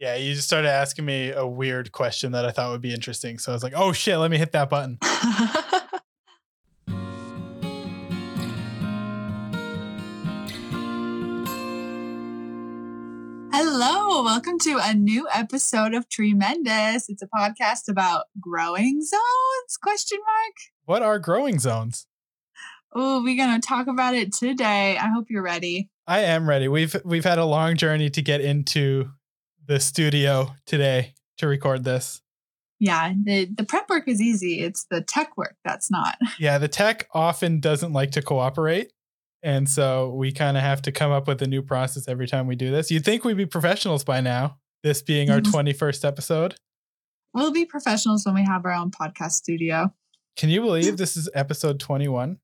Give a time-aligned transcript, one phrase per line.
[0.00, 3.36] Yeah, you just started asking me a weird question that I thought would be interesting.
[3.40, 4.96] So I was like, oh shit, let me hit that button.
[13.52, 17.08] Hello, welcome to a new episode of Tremendous.
[17.08, 19.76] It's a podcast about growing zones?
[19.82, 20.54] Question mark.
[20.84, 22.06] What are growing zones?
[22.92, 24.96] Oh, we're gonna talk about it today.
[24.96, 25.90] I hope you're ready.
[26.06, 26.68] I am ready.
[26.68, 29.10] We've we've had a long journey to get into
[29.68, 32.20] the studio today to record this.
[32.80, 34.60] Yeah, the the prep work is easy.
[34.60, 36.16] It's the tech work that's not.
[36.38, 38.92] Yeah, the tech often doesn't like to cooperate.
[39.42, 42.48] And so we kind of have to come up with a new process every time
[42.48, 42.90] we do this.
[42.90, 45.54] You'd think we'd be professionals by now, this being our mm-hmm.
[45.54, 46.54] 21st episode.
[47.34, 49.92] We'll be professionals when we have our own podcast studio.
[50.36, 52.38] Can you believe this is episode 21?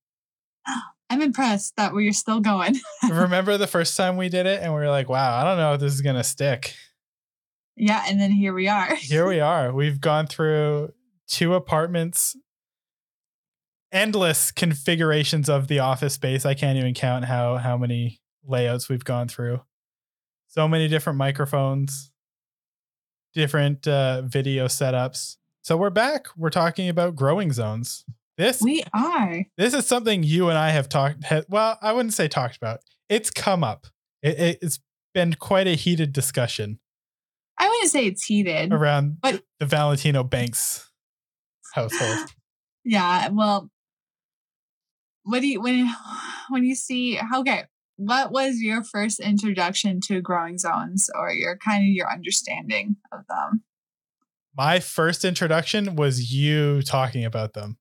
[1.11, 2.77] I'm impressed that we're still going.
[3.09, 5.75] Remember the first time we did it and we were like, wow, I don't know
[5.75, 6.75] if this is going to stick.
[7.77, 8.05] Yeah.
[8.09, 8.95] And then here we are.
[8.97, 9.73] here we are.
[9.73, 10.93] We've gone through
[11.27, 12.37] two apartments
[13.95, 16.45] endless configurations of the office space.
[16.45, 19.63] I can't even count how how many layouts we've gone through.
[20.49, 22.13] So many different microphones,
[23.33, 25.37] different uh, video setups.
[25.63, 26.27] So we're back.
[26.37, 28.05] We're talking about growing zones.
[28.37, 29.47] This we are.
[29.57, 31.25] This is something you and I have talked.
[31.49, 32.81] Well, I wouldn't say talked about.
[33.09, 33.87] It's come up.
[34.23, 34.81] It, it's
[35.15, 36.81] been quite a heated discussion.
[37.59, 40.91] I wouldn't say it's heated around but the Valentino Banks
[41.75, 42.29] household.
[42.85, 43.71] Yeah, well,
[45.25, 45.91] what do you when
[46.51, 47.65] when you see okay
[47.97, 53.21] what was your first introduction to growing zones or your kind of your understanding of
[53.29, 53.63] them?
[54.57, 57.79] My first introduction was you talking about them.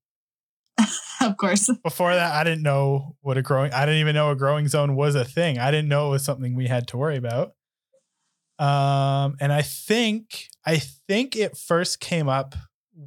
[1.21, 1.69] Of course.
[1.85, 4.93] Before that i didn't know what a growing i didn't even know a growing zone
[4.95, 5.57] was a thing.
[5.57, 7.53] I didn't know it was something we had to worry about
[8.59, 12.55] um and i think i think it first came up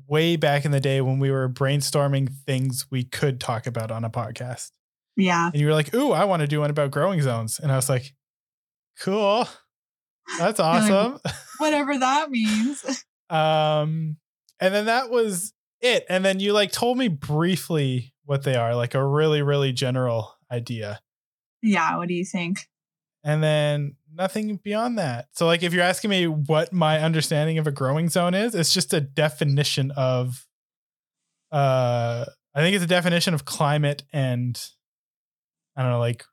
[0.09, 4.05] way back in the day when we were brainstorming things we could talk about on
[4.05, 4.71] a podcast.
[5.17, 5.47] Yeah.
[5.47, 7.77] And you were like, "Ooh, I want to do one about growing zones." And I
[7.77, 8.15] was like,
[9.01, 9.49] "Cool.
[10.39, 13.05] That's awesome." Like, Whatever that means.
[13.31, 14.17] um
[14.61, 16.05] and then that was it.
[16.09, 20.35] And then you like told me briefly what they are, like a really really general
[20.51, 21.01] idea.
[21.63, 22.69] Yeah, what do you think?
[23.25, 25.29] And then nothing beyond that.
[25.33, 28.73] So like if you're asking me what my understanding of a growing zone is, it's
[28.73, 30.47] just a definition of
[31.53, 32.25] uh
[32.55, 34.61] I think it's a definition of climate and
[35.77, 36.25] I don't know like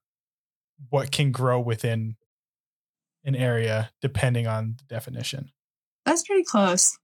[0.90, 2.16] what can grow within
[3.26, 5.52] an area depending on the definition.
[6.06, 6.98] That's pretty close.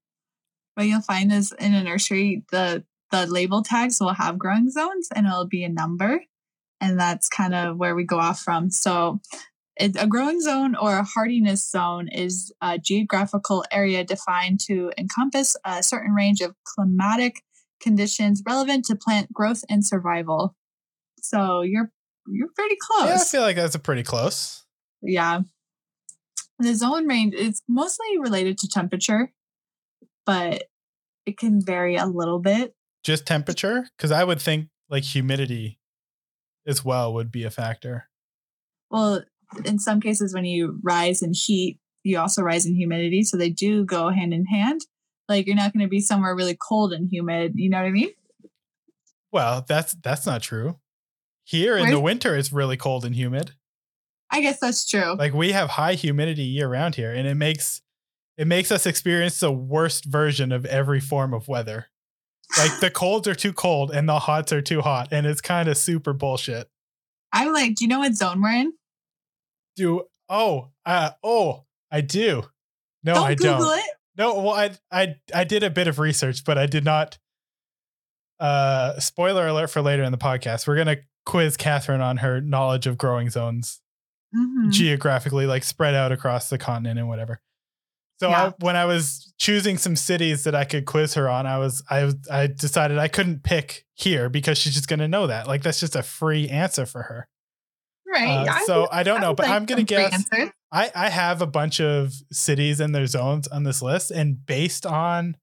[0.75, 5.09] What you'll find is in a nursery the the label tags will have growing zones
[5.13, 6.21] and it'll be a number
[6.81, 8.69] and that's kind of where we go off from.
[8.69, 9.19] So
[9.79, 15.81] a growing zone or a hardiness zone is a geographical area defined to encompass a
[15.81, 17.43] certain range of climatic
[17.81, 20.55] conditions relevant to plant growth and survival.
[21.21, 21.91] So you're
[22.27, 23.07] you're pretty close.
[23.07, 24.65] Yeah, I feel like that's a pretty close.
[25.01, 25.41] Yeah.
[26.59, 29.31] The zone range is mostly related to temperature,
[30.25, 30.63] but
[31.25, 32.75] it can vary a little bit.
[33.03, 33.87] Just temperature?
[33.97, 35.79] Because I would think like humidity
[36.67, 38.09] as well would be a factor.
[38.91, 39.23] Well,
[39.65, 43.49] in some cases when you rise in heat you also rise in humidity so they
[43.49, 44.81] do go hand in hand.
[45.27, 47.91] Like you're not going to be somewhere really cold and humid you know what i
[47.91, 48.09] mean?
[49.31, 50.79] Well that's that's not true.
[51.43, 53.53] Here in the winter it's really cold and humid.
[54.31, 55.15] I guess that's true.
[55.15, 57.81] Like we have high humidity year round here and it makes
[58.37, 61.87] it makes us experience the worst version of every form of weather.
[62.57, 65.69] Like the colds are too cold and the hots are too hot and it's kind
[65.69, 66.69] of super bullshit.
[67.31, 68.73] I'm like do you know what zone we're in
[69.75, 72.43] do oh uh oh I do.
[73.03, 73.79] No, don't I Google don't.
[73.79, 73.85] It.
[74.17, 77.17] No, well I I I did a bit of research, but I did not
[78.39, 80.67] uh spoiler alert for later in the podcast.
[80.67, 83.81] We're gonna quiz Catherine on her knowledge of growing zones
[84.35, 84.69] mm-hmm.
[84.69, 87.41] geographically, like spread out across the continent and whatever.
[88.19, 88.47] So yeah.
[88.47, 91.81] I, when I was choosing some cities that I could quiz her on, I was
[91.89, 95.47] I I decided I couldn't pick here because she's just gonna know that.
[95.47, 97.27] Like that's just a free answer for her.
[98.19, 98.47] Right.
[98.47, 100.25] Uh, so I, don't know, but like I'm gonna guess.
[100.71, 104.85] I I have a bunch of cities and their zones on this list, and based
[104.85, 105.37] on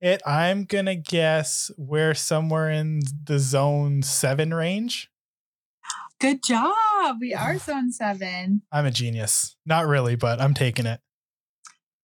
[0.00, 5.10] it, I'm gonna guess we're somewhere in the zone seven range.
[6.20, 7.18] Good job.
[7.20, 8.62] We are zone seven.
[8.72, 9.56] I'm a genius.
[9.66, 11.00] Not really, but I'm taking it.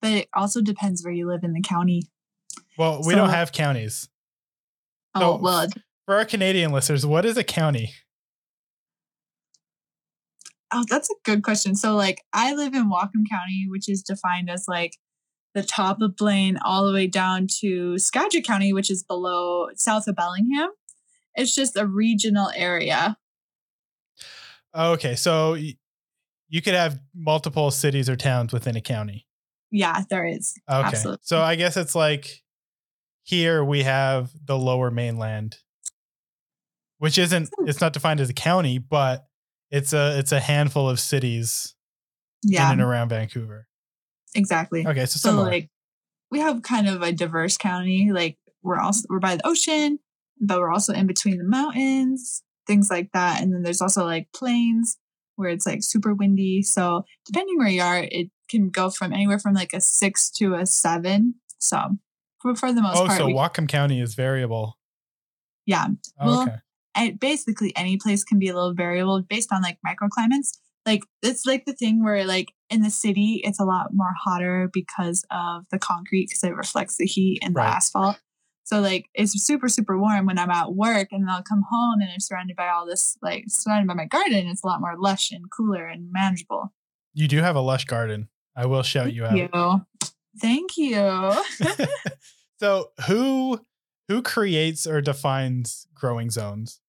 [0.00, 2.02] But it also depends where you live in the county.
[2.76, 4.08] Well, we so, don't have counties.
[5.14, 5.68] Oh, so well.
[6.06, 7.94] For our Canadian listeners, what is a county?
[10.72, 11.74] Oh, that's a good question.
[11.74, 14.96] So, like, I live in Whatcom County, which is defined as like
[15.54, 20.08] the top of Blaine all the way down to Skagit County, which is below south
[20.08, 20.70] of Bellingham.
[21.36, 23.16] It's just a regional area.
[24.74, 29.26] Okay, so you could have multiple cities or towns within a county.
[29.70, 30.54] Yeah, there is.
[30.70, 30.86] Okay.
[30.86, 31.22] Absolutely.
[31.22, 32.42] So I guess it's like
[33.22, 35.56] here we have the lower mainland,
[36.98, 39.26] which isn't it's not defined as a county, but
[39.74, 41.74] it's a it's a handful of cities
[42.44, 42.66] yeah.
[42.66, 43.66] in and around Vancouver.
[44.36, 44.86] Exactly.
[44.86, 45.68] Okay, so, so like
[46.30, 48.12] we have kind of a diverse county.
[48.12, 49.98] Like we're also we're by the ocean,
[50.40, 53.42] but we're also in between the mountains, things like that.
[53.42, 54.96] And then there's also like plains
[55.34, 56.62] where it's like super windy.
[56.62, 60.54] So depending where you are, it can go from anywhere from like a six to
[60.54, 61.34] a seven.
[61.58, 61.80] So
[62.40, 63.20] for, for the most oh, part.
[63.20, 64.78] Oh, so Whatcom County is variable.
[65.66, 65.86] Yeah.
[66.20, 66.56] Oh, well, okay.
[66.94, 70.58] And basically any place can be a little variable based on like microclimates.
[70.86, 74.68] Like it's like the thing where like in the city it's a lot more hotter
[74.72, 77.66] because of the concrete because it reflects the heat and right.
[77.66, 78.16] the asphalt.
[78.64, 82.00] So like it's super super warm when I'm at work, and then I'll come home
[82.00, 84.46] and I'm surrounded by all this like surrounded by my garden.
[84.46, 86.72] It's a lot more lush and cooler and manageable.
[87.12, 88.28] You do have a lush garden.
[88.56, 89.36] I will shout Thank you out.
[89.36, 90.10] You.
[90.40, 91.32] Thank you.
[92.60, 93.60] so who
[94.08, 96.80] who creates or defines growing zones?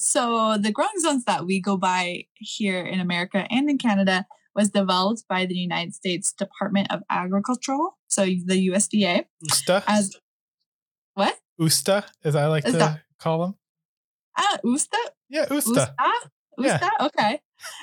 [0.00, 4.70] So the growing zones that we go by here in America and in Canada was
[4.70, 7.76] developed by the United States Department of Agriculture,
[8.08, 9.84] so the USDA, USDA.
[9.86, 10.16] as
[11.14, 11.38] what?
[11.60, 12.78] Usta, as I like Usta.
[12.78, 13.54] to call them.
[14.36, 14.96] Ah, Usta?
[15.28, 15.68] Yeah, Usta.
[15.70, 15.94] Usta?
[16.58, 16.80] Usta?
[16.98, 17.06] Yeah.
[17.06, 17.40] Okay.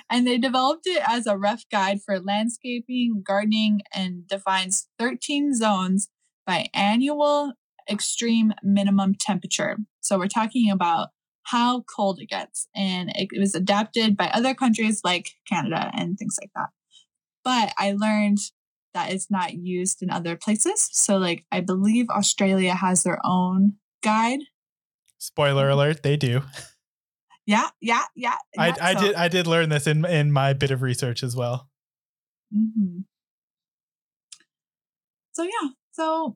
[0.10, 6.10] And they developed it as a rough guide for landscaping, gardening, and defines 13 zones
[6.48, 7.54] by annual
[7.90, 9.78] extreme minimum temperature.
[10.02, 11.10] So we're talking about
[11.48, 12.68] how cold it gets.
[12.76, 16.70] And it, it was adapted by other countries like Canada and things like that.
[17.44, 18.40] But I learned
[18.94, 20.90] that it's not used in other places.
[20.92, 24.40] So, like, I believe Australia has their own guide.
[25.18, 25.74] Spoiler mm-hmm.
[25.74, 26.42] alert, they do.
[27.46, 28.36] Yeah, yeah, yeah.
[28.58, 29.00] I, I so.
[29.00, 31.70] did I did learn this in in my bit of research as well.
[32.54, 33.00] Mm-hmm.
[35.32, 36.36] So yeah, so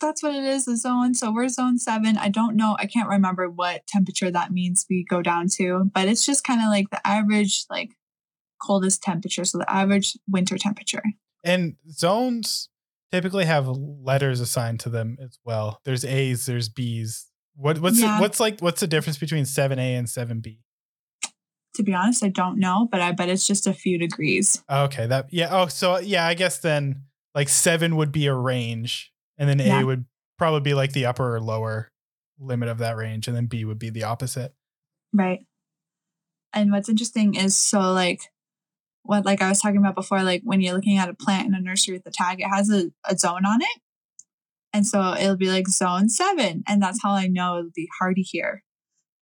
[0.00, 0.64] that's what it is.
[0.64, 1.14] The zone.
[1.14, 2.16] So we're zone seven.
[2.16, 2.76] I don't know.
[2.78, 6.60] I can't remember what temperature that means we go down to, but it's just kind
[6.60, 7.90] of like the average, like
[8.60, 9.44] coldest temperature.
[9.44, 11.02] So the average winter temperature.
[11.42, 12.68] And zones
[13.12, 15.80] typically have letters assigned to them as well.
[15.84, 17.26] There's A's, there's B's.
[17.56, 18.20] What what's yeah.
[18.20, 20.58] what's like what's the difference between 7A and 7B?
[21.76, 24.62] To be honest, I don't know, but I bet it's just a few degrees.
[24.68, 25.48] Okay, that yeah.
[25.52, 27.04] Oh, so yeah, I guess then
[27.34, 29.80] like 7 would be a range and then yeah.
[29.80, 30.04] A would
[30.38, 31.90] probably be like the upper or lower
[32.38, 34.54] limit of that range and then B would be the opposite.
[35.12, 35.40] Right.
[36.52, 38.30] And what's interesting is so like
[39.02, 41.54] what like I was talking about before, like when you're looking at a plant in
[41.54, 43.80] a nursery with the tag, it has a, a zone on it.
[44.72, 46.64] And so it'll be like zone seven.
[46.66, 48.64] And that's how I know it'll be hardy here.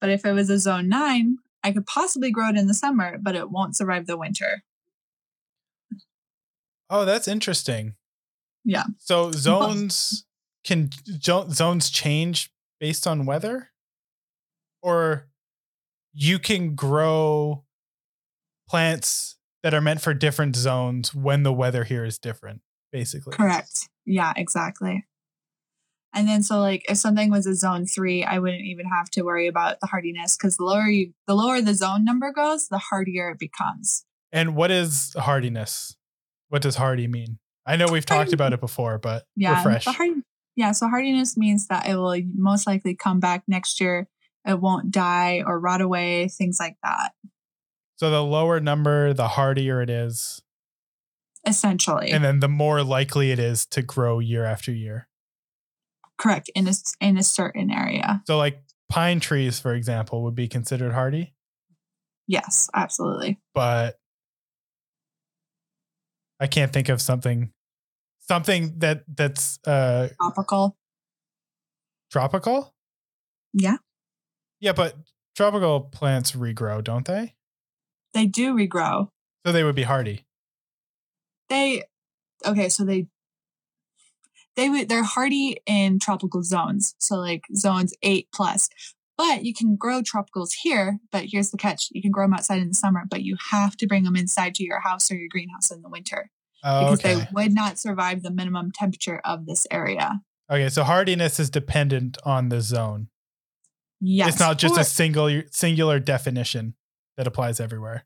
[0.01, 3.19] But if it was a zone nine, I could possibly grow it in the summer,
[3.21, 4.63] but it won't survive the winter.
[6.89, 7.95] Oh, that's interesting.
[8.65, 8.85] Yeah.
[8.99, 10.25] So zones
[10.65, 12.51] can zones change
[12.81, 13.71] based on weather?
[14.83, 15.29] Or
[16.13, 17.65] you can grow
[18.69, 23.35] plants that are meant for different zones when the weather here is different, basically.
[23.35, 23.89] Correct.
[24.05, 25.07] Yeah, exactly.
[26.15, 29.23] And then so like if something was a zone three, I wouldn't even have to
[29.23, 32.79] worry about the hardiness because the lower you the lower the zone number goes, the
[32.79, 34.05] hardier it becomes.
[34.31, 35.97] And what is hardiness?
[36.49, 37.39] What does hardy mean?
[37.67, 39.85] I know we've talked about it before, but yeah, refresh.
[39.85, 40.23] Hard,
[40.57, 44.09] yeah, so hardiness means that it will most likely come back next year.
[44.47, 47.13] It won't die or rot away, things like that.
[47.97, 50.43] So the lower number, the hardier it is.
[51.47, 52.11] Essentially.
[52.11, 55.09] And then the more likely it is to grow year after year.
[56.19, 56.51] Correct.
[56.55, 58.23] In a, in a certain area.
[58.27, 61.35] So like pine trees, for example, would be considered hardy.
[62.27, 63.41] Yes, absolutely.
[63.55, 63.99] But
[66.43, 67.53] I can't think of something
[68.19, 70.77] something that that's uh tropical.
[72.11, 72.75] Tropical?
[73.55, 73.77] Yeah.
[74.59, 74.97] Yeah, but
[75.37, 77.35] tropical plants regrow, don't they?
[78.13, 79.09] They do regrow.
[79.47, 80.27] So they would be hardy.
[81.49, 81.85] They
[82.45, 83.07] okay, so they
[84.57, 86.97] they would they're hardy in tropical zones.
[86.99, 88.69] So like zones eight plus.
[89.17, 91.89] But you can grow tropicals here, but here's the catch.
[91.93, 94.55] You can grow them outside in the summer, but you have to bring them inside
[94.57, 96.31] to your house or your greenhouse in the winter.
[96.65, 97.15] Oh, because okay.
[97.15, 100.21] they would not survive the minimum temperature of this area.
[100.51, 103.09] Okay, so hardiness is dependent on the zone.
[104.01, 104.31] Yes.
[104.31, 106.75] It's not just or, a single singular definition
[107.17, 108.05] that applies everywhere.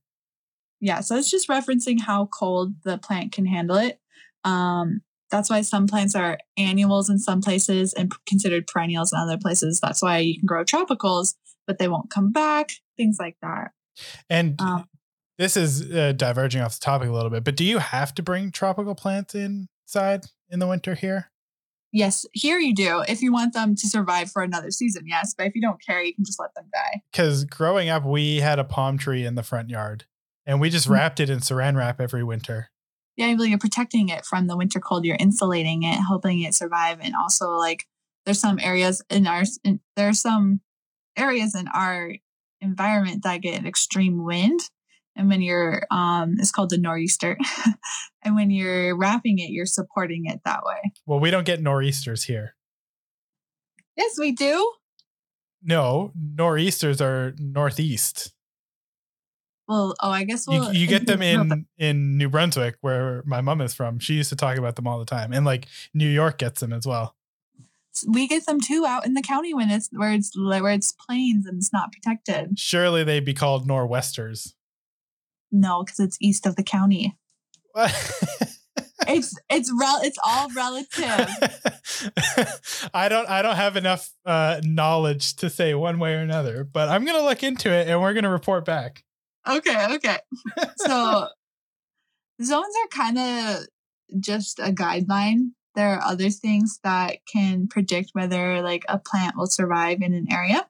[0.80, 3.98] Yeah, so it's just referencing how cold the plant can handle it.
[4.44, 9.38] Um, that's why some plants are annuals in some places and considered perennials in other
[9.38, 9.80] places.
[9.80, 11.34] That's why you can grow tropicals,
[11.66, 13.72] but they won't come back, things like that.
[14.30, 14.88] And um,
[15.38, 18.22] this is uh, diverging off the topic a little bit, but do you have to
[18.22, 21.30] bring tropical plants inside in the winter here?
[21.92, 23.02] Yes, here you do.
[23.08, 25.34] If you want them to survive for another season, yes.
[25.36, 27.00] But if you don't care, you can just let them die.
[27.10, 30.04] Because growing up, we had a palm tree in the front yard
[30.44, 30.94] and we just mm-hmm.
[30.94, 32.70] wrapped it in saran wrap every winter.
[33.16, 35.04] Yeah, you're protecting it from the winter cold.
[35.04, 36.98] You're insulating it, helping it survive.
[37.00, 37.86] And also, like,
[38.24, 40.60] there's some areas in our, in, there's some
[41.16, 42.12] areas in our
[42.60, 44.60] environment that get extreme wind.
[45.14, 47.38] And when you're um it's called the nor'easter.
[48.22, 50.80] And when you're wrapping it you're supporting it that way.
[51.06, 52.56] Well we don't get nor'easters here.
[53.96, 54.72] Yes we do.
[55.62, 58.32] No nor'easters are northeast
[59.68, 63.40] well oh i guess we'll, you, you get them in in new brunswick where my
[63.40, 66.08] mom is from she used to talk about them all the time and like new
[66.08, 67.14] york gets them as well
[68.06, 71.46] we get them too out in the county when it's where it's where it's plains
[71.46, 74.54] and it's not protected surely they'd be called nor'westers
[75.52, 77.16] no, because it's east of the county.
[79.08, 81.28] it's it's rel it's all relative.
[82.94, 86.88] I don't I don't have enough uh, knowledge to say one way or another, but
[86.88, 89.04] I'm gonna look into it and we're gonna report back.
[89.48, 90.18] Okay, okay.
[90.78, 91.28] So
[92.42, 95.50] zones are kind of just a guideline.
[95.74, 100.26] There are other things that can predict whether like a plant will survive in an
[100.30, 100.66] area.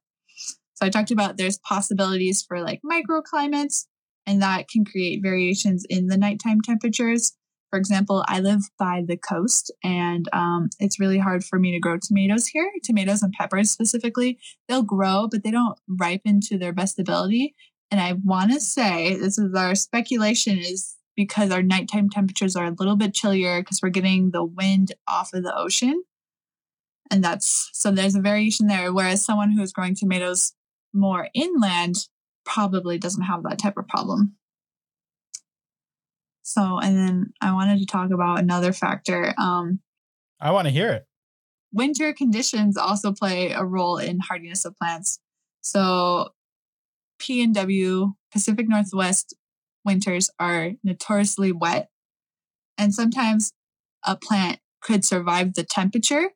[0.75, 3.87] So I talked about there's possibilities for like microclimates,
[4.27, 7.35] and that can create variations in the nighttime temperatures.
[7.71, 11.81] For example, I live by the coast and um, it's really hard for me to
[11.81, 14.39] grow tomatoes here, tomatoes and peppers specifically.
[14.69, 17.55] They'll grow, but they don't ripen to their best ability.
[17.91, 22.67] And I want to say this is our speculation is because our nighttime temperatures are
[22.67, 26.03] a little bit chillier because we're getting the wind off of the ocean.
[27.11, 28.93] And that's so there's a variation there.
[28.93, 30.53] Whereas someone who is growing tomatoes
[30.93, 31.95] more inland
[32.45, 34.37] probably doesn't have that type of problem.
[36.43, 39.35] So, and then I wanted to talk about another factor.
[39.37, 39.81] Um,
[40.41, 41.07] I want to hear it.
[41.73, 45.19] Winter conditions also play a role in hardiness of plants.
[45.61, 46.31] So,
[47.19, 49.35] PNW, Pacific Northwest
[49.85, 51.91] winters are notoriously wet.
[52.79, 53.53] And sometimes
[54.05, 56.31] a plant could survive the temperature,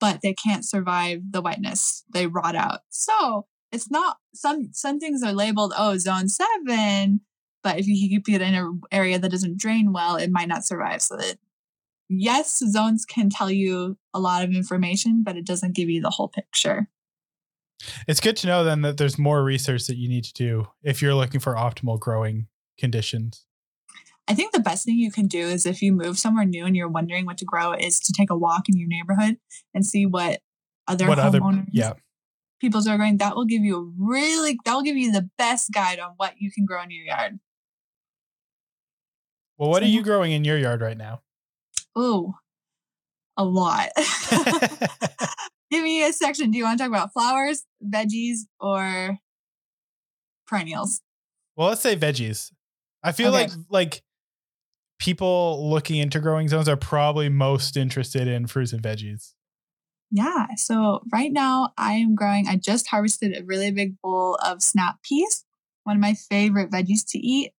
[0.00, 2.04] but they can't survive the wetness.
[2.12, 2.80] They rot out.
[2.88, 7.20] So, it's not some some things are labeled oh zone seven,
[7.62, 10.64] but if you keep it in an area that doesn't drain well, it might not
[10.64, 11.02] survive.
[11.02, 11.36] So that
[12.08, 16.10] yes, zones can tell you a lot of information, but it doesn't give you the
[16.10, 16.88] whole picture.
[18.08, 21.02] It's good to know then that there's more research that you need to do if
[21.02, 23.44] you're looking for optimal growing conditions.
[24.28, 26.74] I think the best thing you can do is if you move somewhere new and
[26.74, 29.36] you're wondering what to grow is to take a walk in your neighborhood
[29.72, 30.40] and see what
[30.88, 31.92] other what homeowners other, yeah
[32.60, 35.70] people's are growing, that will give you a really that will give you the best
[35.72, 37.38] guide on what you can grow in your yard.
[39.58, 41.22] Well, what so, are you growing in your yard right now?
[41.94, 42.34] Oh,
[43.36, 43.88] a lot.
[45.70, 46.50] give me a section.
[46.50, 49.18] Do you want to talk about flowers, veggies, or
[50.46, 51.02] perennials?
[51.56, 52.52] Well, let's say veggies.
[53.02, 53.42] I feel okay.
[53.42, 54.02] like like
[54.98, 59.34] people looking into growing zones are probably most interested in fruits and veggies.
[60.10, 60.46] Yeah.
[60.56, 65.02] So right now I am growing, I just harvested a really big bowl of snap
[65.02, 65.44] peas,
[65.84, 67.52] one of my favorite veggies to eat.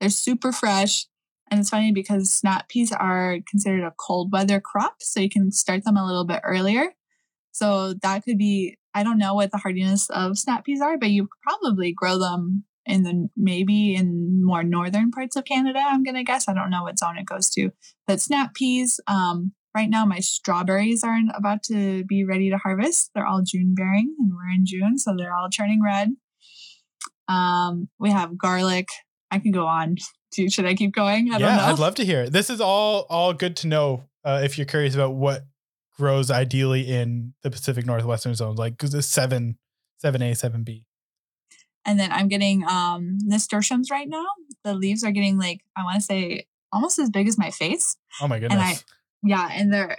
[0.00, 1.06] They're super fresh.
[1.50, 4.96] And it's funny because snap peas are considered a cold weather crop.
[5.00, 6.94] So you can start them a little bit earlier.
[7.52, 11.10] So that could be, I don't know what the hardiness of snap peas are, but
[11.10, 16.24] you probably grow them in the maybe in more northern parts of Canada, I'm gonna
[16.24, 16.48] guess.
[16.48, 17.70] I don't know what zone it goes to.
[18.08, 23.10] But snap peas, um, Right now, my strawberries are about to be ready to harvest.
[23.14, 26.10] They're all June bearing, and we're in June, so they're all turning red.
[27.26, 28.88] Um, we have garlic.
[29.30, 29.96] I can go on.
[30.34, 31.32] Should I keep going?
[31.32, 32.28] I yeah, I'd love to hear.
[32.28, 34.04] This is all all good to know.
[34.22, 35.44] Uh, if you're curious about what
[35.96, 39.58] grows ideally in the Pacific Northwestern zones, like the seven,
[39.98, 40.86] seven A, seven B.
[41.84, 44.26] And then I'm getting um nasturtiums right now.
[44.64, 47.96] The leaves are getting like I want to say almost as big as my face.
[48.20, 48.58] Oh my goodness!
[48.58, 48.78] And I
[49.24, 49.98] yeah, and they're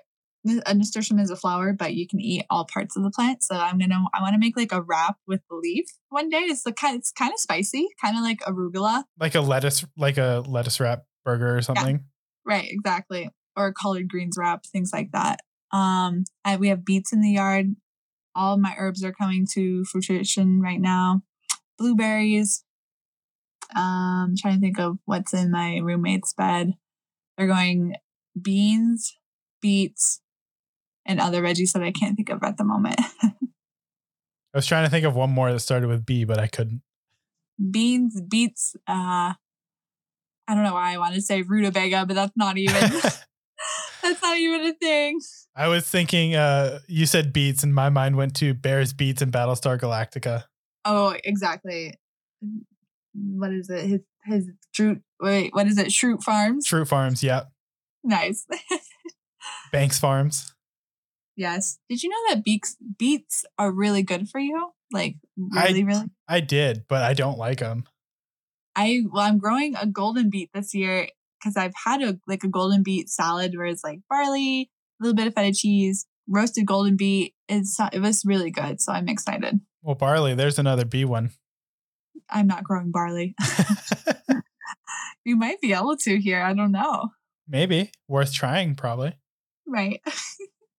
[0.65, 3.43] a nasturtium is a flower, but you can eat all parts of the plant.
[3.43, 6.39] So I'm gonna I want to make like a wrap with the leaf one day.
[6.39, 10.17] It's the kind it's kind of spicy, kind of like arugula, like a lettuce like
[10.17, 11.95] a lettuce wrap burger or something.
[11.95, 15.39] Yeah, right, exactly, or collard greens wrap, things like that.
[15.73, 17.75] Um, I, we have beets in the yard.
[18.35, 21.23] All of my herbs are coming to fruition right now.
[21.77, 22.63] Blueberries,
[23.75, 26.73] Um, trying to think of what's in my roommate's bed.
[27.37, 27.95] They're going
[28.39, 29.17] beans,
[29.61, 30.21] beets,
[31.05, 32.99] and other veggies that I can't think of at the moment.
[33.23, 36.83] I was trying to think of one more that started with B, but I couldn't.
[37.71, 39.33] Beans, beets, uh
[40.47, 42.75] I don't know why I wanted to say rutabaga, but that's not even
[44.03, 45.19] that's not even a thing.
[45.55, 49.31] I was thinking uh you said beets and my mind went to Bears Beets and
[49.31, 50.45] Battlestar Galactica.
[50.85, 51.93] Oh, exactly.
[53.13, 53.85] What is it?
[53.85, 55.87] His his Schrute wait, what is it?
[55.87, 56.67] Schrute Farms?
[56.67, 57.43] Schrute Farms, yeah.
[58.03, 58.45] Nice.
[59.71, 60.53] Banks Farms.
[61.35, 61.79] Yes.
[61.89, 64.71] Did you know that beets beets are really good for you?
[64.91, 66.05] Like really, I, really.
[66.27, 67.85] I did, but I don't like them.
[68.75, 71.07] I well, I'm growing a golden beet this year
[71.39, 74.69] because I've had a like a golden beet salad where it's like barley,
[75.03, 77.33] little bit of feta cheese, roasted golden beet.
[77.47, 79.59] It's it was really good, so I'm excited.
[79.81, 81.31] Well, barley, there's another B one.
[82.29, 83.35] I'm not growing barley.
[85.25, 86.41] you might be able to here.
[86.41, 87.09] I don't know.
[87.47, 89.17] Maybe worth trying, probably.
[89.67, 90.01] Right.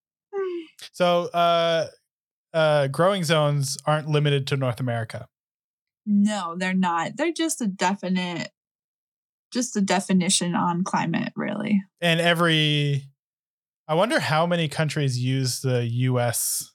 [0.92, 1.88] so, uh,
[2.52, 5.26] uh, growing zones aren't limited to North America.
[6.06, 7.16] No, they're not.
[7.16, 8.50] They're just a definite,
[9.52, 11.82] just a definition on climate, really.
[12.00, 13.08] And every,
[13.86, 16.72] I wonder how many countries use the U.S.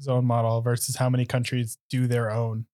[0.00, 2.66] zone model versus how many countries do their own.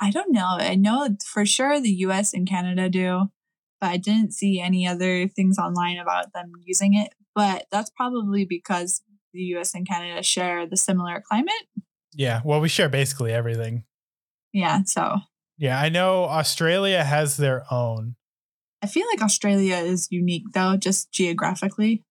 [0.00, 0.56] I don't know.
[0.58, 3.26] I know for sure the US and Canada do,
[3.80, 7.12] but I didn't see any other things online about them using it.
[7.34, 9.02] But that's probably because
[9.32, 11.52] the US and Canada share the similar climate.
[12.12, 12.40] Yeah.
[12.44, 13.84] Well, we share basically everything.
[14.52, 14.82] Yeah.
[14.84, 15.18] So,
[15.58, 18.16] yeah, I know Australia has their own.
[18.82, 22.02] I feel like Australia is unique though, just geographically.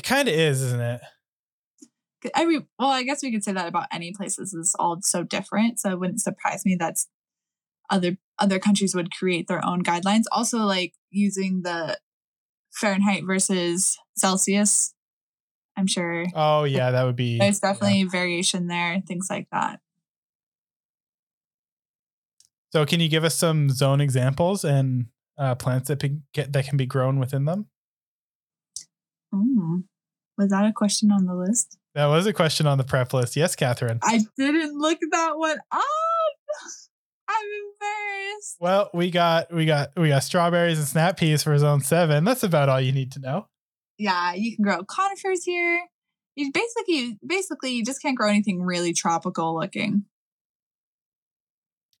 [0.00, 1.02] It kind of is, isn't it?
[2.34, 5.78] every well, I guess we could say that about any places is all so different.
[5.78, 6.96] So it wouldn't surprise me that
[7.90, 10.22] other other countries would create their own guidelines.
[10.32, 11.98] Also, like using the
[12.72, 14.94] Fahrenheit versus Celsius.
[15.76, 16.24] I'm sure.
[16.34, 17.38] Oh yeah, that would be.
[17.38, 18.08] There's definitely yeah.
[18.10, 19.80] variation there, things like that.
[22.72, 26.78] So, can you give us some zone examples and uh, plants that get, that can
[26.78, 27.66] be grown within them?
[29.34, 29.84] Mm.
[30.40, 31.76] Was that a question on the list?
[31.94, 33.36] That was a question on the prep list.
[33.36, 33.98] Yes, Catherine.
[34.02, 35.82] I didn't look that one up.
[37.28, 38.56] I'm embarrassed.
[38.58, 42.24] Well, we got we got we got strawberries and snap peas for zone seven.
[42.24, 43.48] That's about all you need to know.
[43.98, 45.82] Yeah, you can grow conifers here.
[46.36, 50.06] You basically basically you just can't grow anything really tropical looking.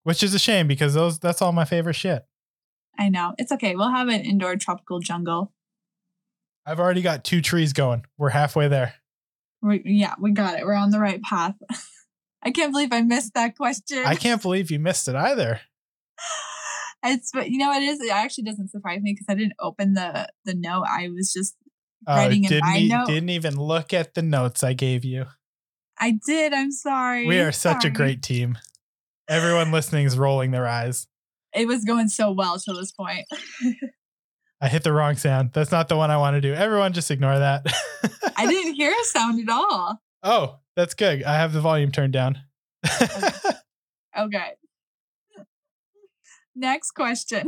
[0.04, 2.24] Which is a shame because those that's all my favorite shit.
[2.98, 3.34] I know.
[3.36, 3.76] It's okay.
[3.76, 5.52] We'll have an indoor tropical jungle.
[6.66, 8.04] I've already got two trees going.
[8.18, 8.94] We're halfway there.
[9.62, 10.64] We, yeah, we got it.
[10.64, 11.54] We're on the right path.
[12.42, 14.02] I can't believe I missed that question.
[14.06, 15.60] I can't believe you missed it either.
[17.02, 17.98] It's but you know it is.
[17.98, 20.84] It actually doesn't surprise me because I didn't open the the note.
[20.86, 21.56] I was just
[22.06, 23.06] uh, writing in my e- note.
[23.06, 25.24] Didn't even look at the notes I gave you.
[25.98, 26.52] I did.
[26.52, 27.26] I'm sorry.
[27.26, 27.92] We are such sorry.
[27.92, 28.58] a great team.
[29.28, 31.06] Everyone listening is rolling their eyes.
[31.54, 33.26] It was going so well to this point.
[34.60, 35.52] I hit the wrong sound.
[35.52, 36.52] That's not the one I want to do.
[36.52, 37.64] Everyone just ignore that.
[38.36, 40.00] I didn't hear a sound at all.
[40.22, 41.22] Oh, that's good.
[41.22, 42.38] I have the volume turned down.
[43.02, 43.30] okay.
[44.18, 44.50] okay.
[46.54, 47.46] Next question.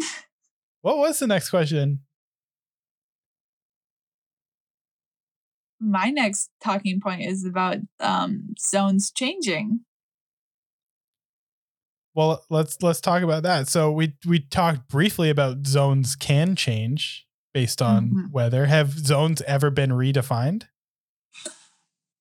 [0.80, 2.00] What was the next question?
[5.80, 9.80] My next talking point is about um, zones changing.
[12.14, 13.68] Well, let's let's talk about that.
[13.68, 18.30] So we we talked briefly about zones can change based on mm-hmm.
[18.32, 18.66] weather.
[18.66, 20.64] Have zones ever been redefined?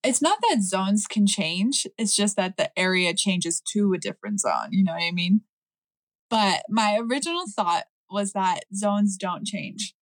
[0.02, 1.86] It's not that zones can change.
[1.96, 4.68] It's just that the area changes to a different zone.
[4.70, 5.42] You know what I mean?
[6.28, 9.94] But my original thought was that zones don't change.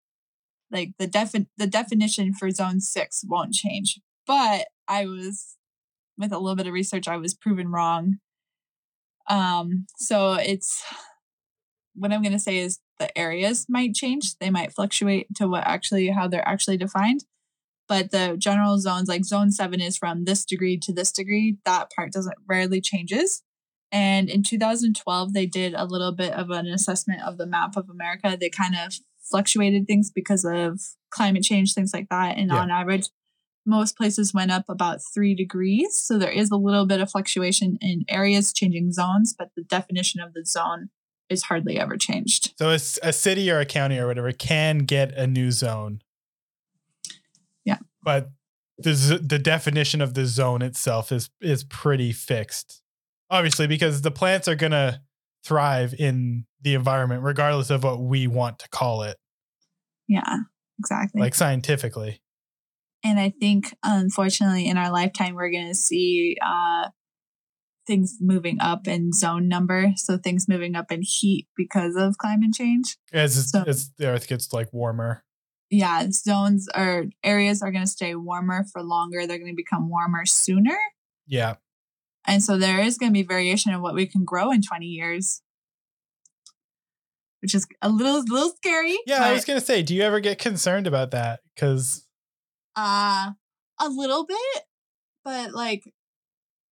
[0.71, 4.01] Like the defi- the definition for zone 6 won't change.
[4.27, 5.57] But I was
[6.17, 8.19] with a little bit of research I was proven wrong
[9.31, 10.83] um, so it's
[11.95, 14.37] what I'm going to say is the areas might change.
[14.39, 17.25] They might fluctuate to what actually how they're actually defined.
[17.89, 21.59] But the general zones, like zone seven, is from this degree to this degree.
[21.65, 23.43] That part doesn't rarely changes.
[23.93, 27.89] And in 2012, they did a little bit of an assessment of the map of
[27.89, 28.37] America.
[28.39, 28.95] They kind of
[29.29, 32.37] fluctuated things because of climate change, things like that.
[32.37, 32.59] And yeah.
[32.59, 33.09] on average,
[33.71, 35.97] most places went up about three degrees.
[35.97, 40.21] So there is a little bit of fluctuation in areas changing zones, but the definition
[40.21, 40.91] of the zone
[41.31, 42.53] is hardly ever changed.
[42.59, 46.03] So a, a city or a county or whatever can get a new zone.
[47.65, 47.79] Yeah.
[48.03, 48.31] But
[48.77, 52.83] the the definition of the zone itself is is pretty fixed.
[53.31, 55.01] Obviously because the plants are going to
[55.45, 59.17] thrive in the environment, regardless of what we want to call it.
[60.09, 60.39] Yeah,
[60.79, 61.21] exactly.
[61.21, 62.21] Like scientifically.
[63.03, 66.89] And I think, unfortunately, in our lifetime, we're going to see uh,
[67.87, 69.93] things moving up in zone number.
[69.97, 72.97] So things moving up in heat because of climate change.
[73.13, 75.25] As, so, as the earth gets like warmer.
[75.71, 79.27] Yeah, zones or areas are going to stay warmer for longer.
[79.27, 80.77] They're going to become warmer sooner.
[81.27, 81.55] Yeah.
[82.27, 84.87] And so there is going to be variation in what we can grow in 20
[84.87, 85.43] years.
[87.41, 88.99] Which is a little little scary.
[89.07, 91.41] Yeah, I was gonna say, do you ever get concerned about that?
[91.55, 92.07] Because
[92.77, 93.31] uh
[93.81, 94.63] a little bit,
[95.25, 95.83] but like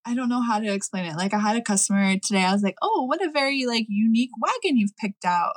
[0.05, 1.17] I don't know how to explain it.
[1.17, 2.45] Like I had a customer today.
[2.45, 5.57] I was like, "Oh, what a very like unique wagon you've picked out."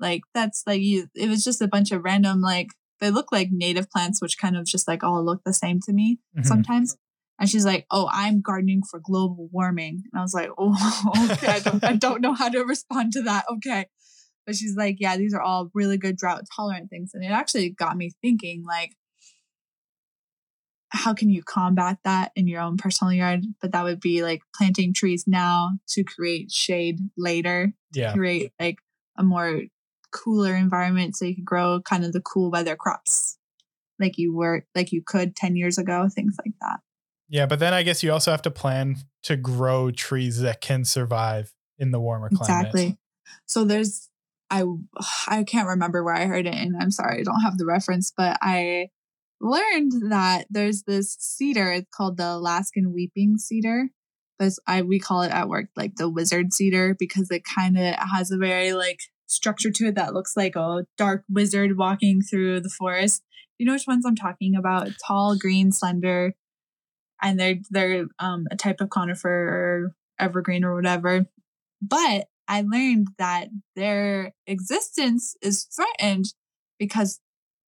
[0.00, 1.06] Like that's like you.
[1.14, 2.68] It was just a bunch of random like
[3.00, 5.92] they look like native plants, which kind of just like all look the same to
[5.92, 6.46] me mm-hmm.
[6.46, 6.96] sometimes.
[7.40, 11.52] And she's like, "Oh, I'm gardening for global warming." And I was like, "Oh, okay.
[11.52, 13.86] I don't, I don't know how to respond to that." Okay,
[14.44, 17.70] but she's like, "Yeah, these are all really good drought tolerant things," and it actually
[17.70, 18.94] got me thinking, like,
[20.90, 23.44] how can you combat that in your own personal yard?
[23.60, 27.72] But that would be like planting trees now to create shade later.
[27.92, 28.78] Yeah, create like
[29.16, 29.62] a more
[30.10, 33.36] cooler environment so you can grow kind of the cool weather crops
[34.00, 36.80] like you were like you could 10 years ago things like that
[37.28, 40.84] yeah, but then I guess you also have to plan to grow trees that can
[40.84, 42.68] survive in the warmer climate.
[42.68, 42.98] Exactly.
[43.46, 44.08] So there's
[44.50, 44.64] I
[45.28, 48.12] I can't remember where I heard it and I'm sorry I don't have the reference,
[48.16, 48.88] but I
[49.40, 53.88] learned that there's this cedar it's called the Alaskan weeping cedar.
[54.38, 57.94] But I we call it at work like the wizard cedar because it kind of
[57.96, 62.60] has a very like structure to it that looks like a dark wizard walking through
[62.60, 63.22] the forest.
[63.58, 64.90] You know which ones I'm talking about?
[65.06, 66.34] Tall, green, slender,
[67.20, 71.26] and they're they're um, a type of conifer or evergreen or whatever.
[71.82, 76.26] But I learned that their existence is threatened
[76.78, 77.20] because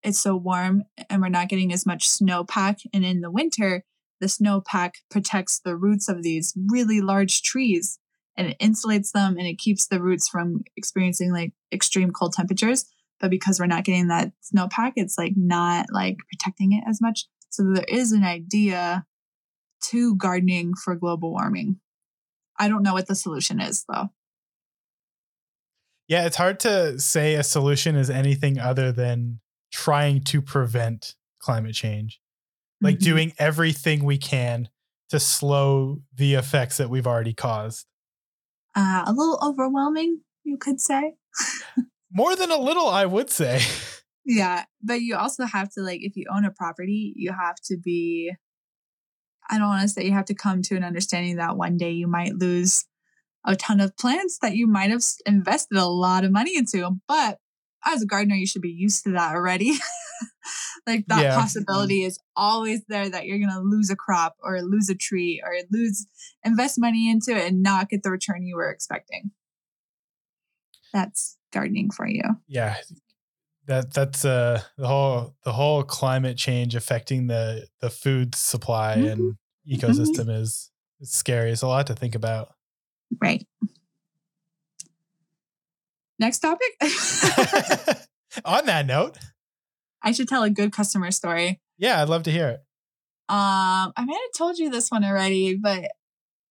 [0.02, 2.80] it's so warm and we're not getting as much snowpack.
[2.92, 3.84] And in the winter,
[4.20, 7.98] the snowpack protects the roots of these really large trees
[8.36, 12.86] and it insulates them and it keeps the roots from experiencing like extreme cold temperatures.
[13.18, 17.26] But because we're not getting that snowpack, it's like not like protecting it as much.
[17.50, 19.04] So there is an idea
[19.84, 21.80] to gardening for global warming.
[22.58, 24.10] I don't know what the solution is though.
[26.08, 31.74] Yeah, it's hard to say a solution is anything other than trying to prevent climate
[31.74, 32.20] change.
[32.80, 33.04] Like mm-hmm.
[33.04, 34.68] doing everything we can
[35.11, 37.87] to slow the effects that we've already caused.
[38.74, 41.14] Uh, a little overwhelming, you could say.
[42.12, 43.61] More than a little, I would say.
[44.24, 47.76] Yeah, but you also have to like if you own a property, you have to
[47.76, 48.33] be
[49.48, 51.90] I don't want to say you have to come to an understanding that one day
[51.90, 52.85] you might lose
[53.44, 56.88] a ton of plants that you might have invested a lot of money into.
[57.09, 57.38] But
[57.84, 59.72] as a gardener, you should be used to that already.
[60.86, 61.34] like that yeah.
[61.34, 65.42] possibility is always there that you're going to lose a crop or lose a tree
[65.44, 66.06] or lose,
[66.44, 69.30] invest money into it and not get the return you were expecting.
[70.92, 72.22] That's gardening for you.
[72.48, 72.76] Yeah.
[73.66, 79.06] That that's uh the whole the whole climate change affecting the the food supply mm-hmm.
[79.06, 79.36] and
[79.70, 80.30] ecosystem mm-hmm.
[80.30, 81.50] is it's scary.
[81.50, 82.52] It's a lot to think about.
[83.20, 83.46] Right.
[86.20, 86.68] Next topic.
[88.44, 89.16] On that note,
[90.02, 91.61] I should tell a good customer story.
[91.78, 92.61] Yeah, I'd love to hear it.
[93.30, 95.90] Um, I might have told you this one already, but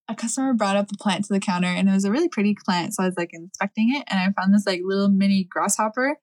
[0.08, 2.55] a customer brought up the plant to the counter and it was a really pretty
[2.65, 2.95] plant.
[2.95, 6.17] So I was like inspecting it and I found this like little mini grasshopper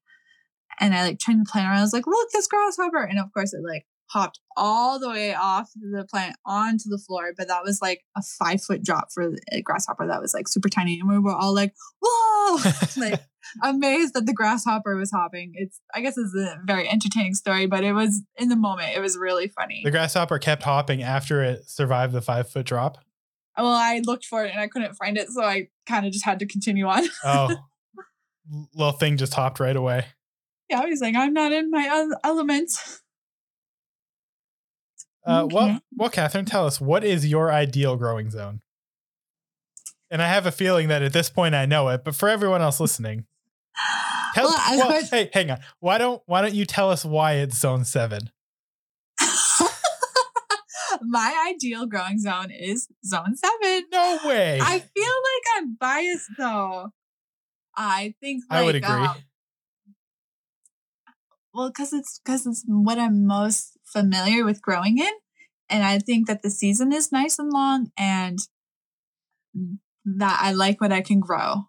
[0.80, 1.78] and I like turned the plant around.
[1.78, 3.04] I was like, look, this grasshopper.
[3.04, 7.32] And of course it like hopped all the way off the plant onto the floor.
[7.36, 10.68] But that was like a five foot drop for a grasshopper that was like super
[10.68, 11.00] tiny.
[11.00, 13.20] And we were all like, whoa, like
[13.62, 15.52] amazed that the grasshopper was hopping.
[15.54, 19.00] It's, I guess it's a very entertaining story, but it was in the moment, it
[19.00, 19.82] was really funny.
[19.84, 22.98] The grasshopper kept hopping after it survived the five foot drop.
[23.56, 25.28] Well, I looked for it and I couldn't find it.
[25.30, 27.04] So I kind of just had to continue on.
[27.24, 27.56] oh,
[28.74, 30.04] little thing just hopped right away.
[30.68, 33.00] Yeah, I was like, I'm not in my elements.
[35.26, 35.54] Uh, okay.
[35.54, 38.60] Well, well, Catherine, tell us what is your ideal growing zone?
[40.10, 42.62] And I have a feeling that at this point I know it, but for everyone
[42.62, 43.26] else listening,
[44.34, 45.58] tell, well, well hey, hang on.
[45.80, 48.30] Why don't Why don't you tell us why it's Zone Seven?
[51.02, 53.84] My ideal growing zone is Zone Seven.
[53.92, 54.60] No way.
[54.62, 56.90] I feel like I'm biased though.
[57.76, 58.88] I think like, I would agree.
[58.90, 59.16] Um,
[61.52, 65.12] well, because it's because it's what I'm most familiar with growing in.
[65.68, 68.38] And I think that the season is nice and long and
[70.04, 71.64] that I like what I can grow.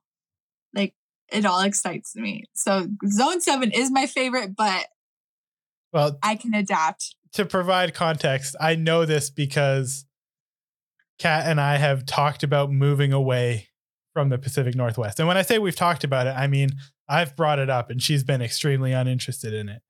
[0.74, 0.94] Like
[1.32, 2.44] it all excites me.
[2.54, 4.88] So zone seven is my favorite, but
[5.94, 7.16] well, I can adapt.
[7.34, 10.06] To provide context, I know this because
[11.18, 13.70] Kat and I have talked about moving away
[14.14, 15.20] from the Pacific Northwest.
[15.20, 16.72] And when I say we've talked about it, I mean
[17.10, 19.82] I've brought it up and she's been extremely uninterested in it.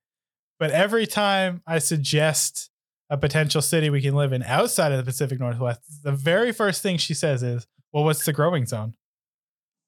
[0.59, 2.69] But every time I suggest
[3.09, 6.81] a potential city we can live in outside of the Pacific Northwest, the very first
[6.81, 8.95] thing she says is, Well, what's the growing zone?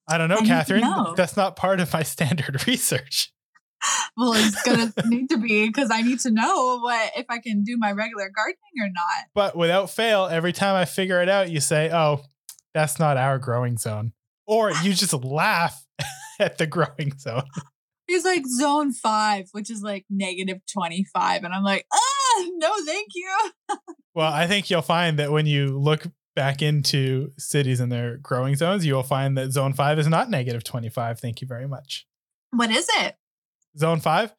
[0.08, 0.80] I don't know, I Catherine.
[0.80, 1.14] Know.
[1.16, 3.32] That's not part of my standard research.
[4.16, 7.62] well, it's gonna need to be because I need to know what if I can
[7.62, 9.26] do my regular gardening or not.
[9.34, 12.22] But without fail, every time I figure it out, you say, "Oh,
[12.74, 14.12] that's not our growing zone,"
[14.46, 15.82] or you just laugh
[16.40, 17.44] at the growing zone.
[18.10, 22.72] He's like zone five, which is like negative twenty five, and I'm like, ah, no,
[22.84, 23.30] thank you.
[24.14, 28.56] well, I think you'll find that when you look back into cities and their growing
[28.56, 31.20] zones, you will find that zone five is not negative 25.
[31.20, 32.06] Thank you very much.
[32.50, 33.16] What is it?
[33.78, 34.34] Zone five?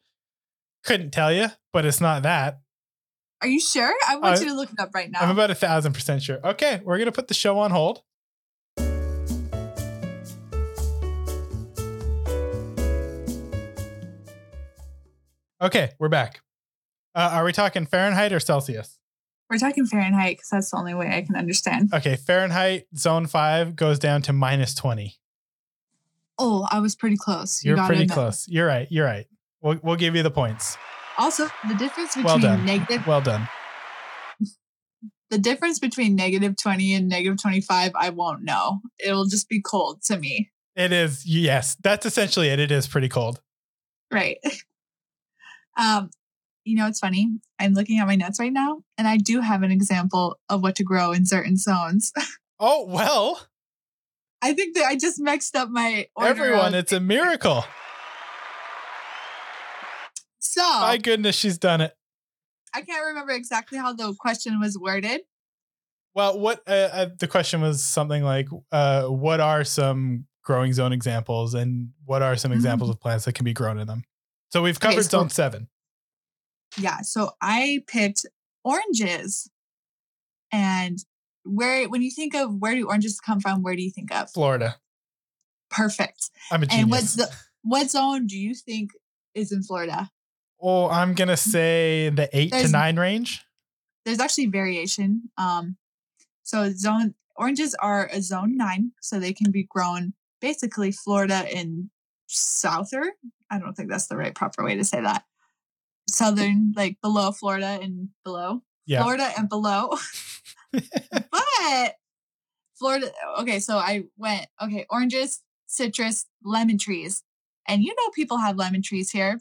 [0.84, 2.60] Couldn't tell you, but it's not that.
[3.40, 3.94] Are you sure?
[4.06, 5.20] I want uh, you to look it up right now.
[5.20, 6.40] I'm about a thousand percent sure.
[6.44, 8.02] Okay, we're going to put the show on hold.
[15.62, 16.40] Okay, we're back.
[17.14, 18.98] Uh, are we talking Fahrenheit or Celsius?
[19.48, 21.94] We're talking Fahrenheit because that's the only way I can understand.
[21.94, 25.14] Okay, Fahrenheit zone five goes down to minus 20.
[26.36, 27.62] Oh, I was pretty close.
[27.64, 28.48] You You're pretty close.
[28.48, 28.88] You're right.
[28.90, 29.26] You're right.
[29.60, 30.76] We'll, we'll give you the points.
[31.16, 32.66] Also, the difference between well done.
[32.66, 33.06] negative.
[33.06, 33.48] Well done.
[35.30, 38.80] The difference between negative 20 and negative 25, I won't know.
[38.98, 40.50] It'll just be cold to me.
[40.76, 41.24] It is.
[41.24, 41.74] Yes.
[41.82, 42.60] That's essentially it.
[42.60, 43.40] It is pretty cold.
[44.10, 44.36] Right.
[45.76, 46.10] Um,
[46.64, 47.28] you know, it's funny.
[47.58, 50.76] I'm looking at my notes right now, and I do have an example of what
[50.76, 52.12] to grow in certain zones.
[52.64, 53.48] Oh, well.
[54.40, 56.30] I think that I just mixed up my order.
[56.30, 57.64] Everyone, it's a miracle.
[60.38, 61.92] So, my goodness, she's done it.
[62.72, 65.22] I can't remember exactly how the question was worded.
[66.14, 70.92] Well, what uh, uh, the question was something like, uh, "What are some growing zone
[70.92, 72.96] examples, and what are some examples mm-hmm.
[72.96, 74.04] of plants that can be grown in them?"
[74.52, 75.68] So we've covered okay, so, zone seven.
[76.78, 77.00] Yeah.
[77.00, 78.26] So I picked
[78.64, 79.50] oranges.
[80.52, 80.98] And
[81.44, 84.30] where, when you think of where do oranges come from, where do you think of?
[84.30, 84.76] Florida.
[85.70, 86.30] Perfect.
[86.50, 86.82] I'm a genius.
[86.82, 87.30] And what's the,
[87.62, 88.90] what zone do you think
[89.34, 90.10] is in Florida?
[90.60, 93.42] Oh, I'm going to say the eight there's, to nine range.
[94.04, 95.30] There's actually variation.
[95.38, 95.76] Um,
[96.42, 101.88] so zone oranges are a zone nine, so they can be grown basically Florida and
[102.26, 103.14] souther.
[103.52, 105.24] I don't think that's the right proper way to say that
[106.08, 108.62] southern, like below Florida and below.
[108.86, 109.02] Yeah.
[109.02, 109.96] Florida and below.
[110.72, 111.94] but
[112.74, 117.22] Florida, okay, so I went, okay, oranges, citrus, lemon trees.
[117.68, 119.38] And you know, people have lemon trees here.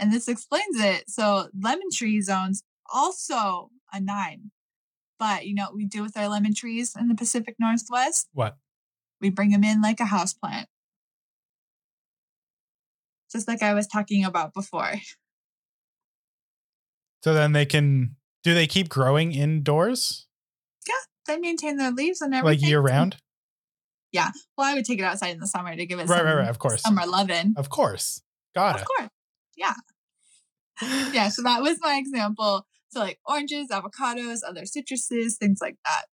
[0.00, 1.10] And this explains it.
[1.10, 4.52] So, lemon tree zones also a nine.
[5.18, 8.28] But you know what we do with our lemon trees in the Pacific Northwest?
[8.32, 8.56] What?
[9.20, 10.68] We bring them in like a house plant.
[13.30, 14.94] Just like I was talking about before.
[17.22, 20.26] So then they can do they keep growing indoors?
[20.86, 20.94] Yeah,
[21.26, 22.60] they maintain their leaves and everything.
[22.60, 23.16] Like year round?
[24.12, 24.30] Yeah.
[24.56, 26.34] Well, I would take it outside in the summer to give it right, some, right,
[26.34, 26.82] right, of course.
[26.82, 27.54] summer loving.
[27.56, 28.22] Of course.
[28.54, 28.82] Got it.
[28.82, 29.10] Of course.
[29.56, 29.74] Yeah.
[31.12, 31.28] yeah.
[31.28, 32.64] So that was my example.
[32.90, 36.04] So like oranges, avocados, other citruses, things like that.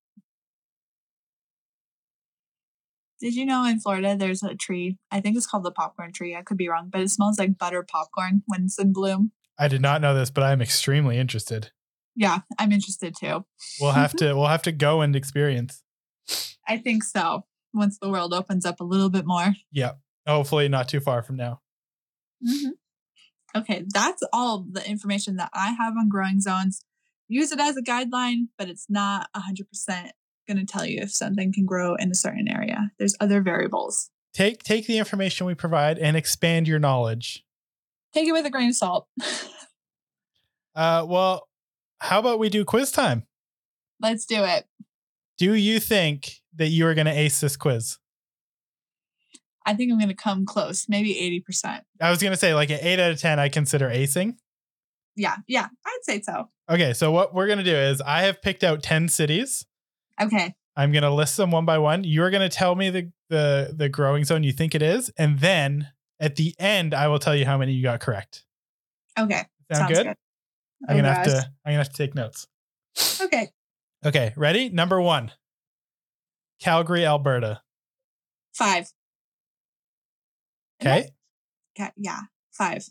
[3.26, 5.00] Did you know in Florida there's a tree?
[5.10, 6.36] I think it's called the popcorn tree.
[6.36, 9.32] I could be wrong, but it smells like butter popcorn when it's in bloom.
[9.58, 11.72] I did not know this, but I'm extremely interested.
[12.16, 13.44] Yeah, I'm interested too.
[13.82, 15.82] We'll have to we'll have to go and experience.
[16.68, 17.46] I think so.
[17.74, 19.56] Once the world opens up a little bit more.
[19.72, 19.94] Yeah.
[20.28, 21.62] Hopefully not too far from now.
[22.48, 23.60] Mm-hmm.
[23.60, 26.86] Okay, that's all the information that I have on growing zones.
[27.28, 30.12] Use it as a guideline, but it's not 100%
[30.48, 32.92] going to tell you if something can grow in a certain area.
[33.00, 34.10] There's other variables.
[34.34, 37.46] Take take the information we provide and expand your knowledge
[38.16, 39.08] take it with a grain of salt.
[40.76, 41.48] uh, well,
[42.00, 43.24] how about we do quiz time?
[44.02, 44.66] Let's do it.
[45.38, 47.98] Do you think that you are going to ace this quiz?
[49.66, 51.82] I think I'm going to come close, maybe 80%.
[52.00, 54.38] I was going to say, like an eight out of 10, I consider acing.
[55.16, 56.50] Yeah, yeah, I'd say so.
[56.70, 59.66] Okay, so what we're going to do is I have picked out 10 cities.
[60.22, 60.54] Okay.
[60.76, 62.04] I'm going to list them one by one.
[62.04, 65.10] You're going to tell me the, the, the growing zone you think it is.
[65.18, 68.44] And then at the end, I will tell you how many you got correct.
[69.18, 69.44] Okay.
[69.72, 70.04] Sound good?
[70.06, 70.16] good?
[70.88, 71.38] I'm oh, gonna have to.
[71.66, 72.48] I'm gonna have to take notes.
[73.22, 73.50] Okay.
[74.06, 74.34] Okay.
[74.36, 74.70] Ready?
[74.70, 75.32] Number one.
[76.60, 77.62] Calgary, Alberta.
[78.54, 78.92] Five.
[80.82, 81.10] Okay.
[81.78, 82.86] Okay, yeah, five.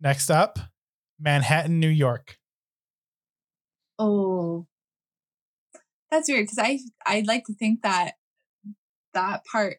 [0.00, 0.58] Next up,
[1.18, 2.38] Manhattan, New York.
[4.00, 4.66] Oh,
[6.10, 8.14] that's weird because I I'd like to think that
[9.12, 9.76] that part.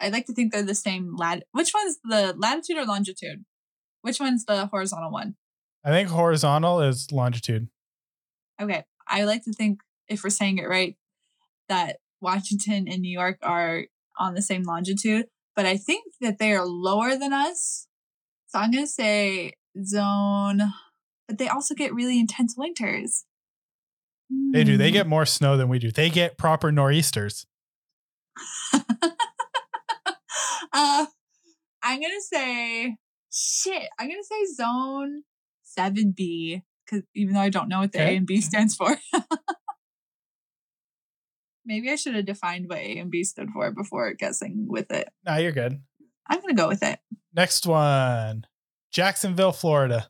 [0.00, 1.42] I'd like to think they're the same lat.
[1.50, 3.44] Which one's the latitude or longitude?
[4.02, 5.34] Which one's the horizontal one?
[5.84, 7.68] I think horizontal is longitude.
[8.62, 10.96] Okay, I like to think if we're saying it right,
[11.68, 13.86] that Washington and New York are
[14.20, 17.88] on the same longitude, but I think that they are lower than us.
[18.46, 20.62] So I'm gonna say zone,
[21.26, 23.24] but they also get really intense winters.
[24.52, 24.76] They do.
[24.76, 24.94] They Hmm.
[24.94, 25.90] get more snow than we do.
[25.90, 27.46] They get proper nor'easters.
[30.72, 31.06] uh,
[31.82, 32.96] I'm gonna say
[33.32, 33.88] shit.
[33.98, 35.22] I'm gonna say zone
[35.62, 38.14] seven B because even though I don't know what the Okay.
[38.14, 38.98] A and B stands for.
[41.64, 45.08] Maybe I should have defined what A and B stood for before guessing with it.
[45.24, 45.82] Nah, you're good.
[46.26, 46.98] I'm gonna go with it.
[47.34, 48.46] Next one
[48.90, 50.08] Jacksonville, Florida.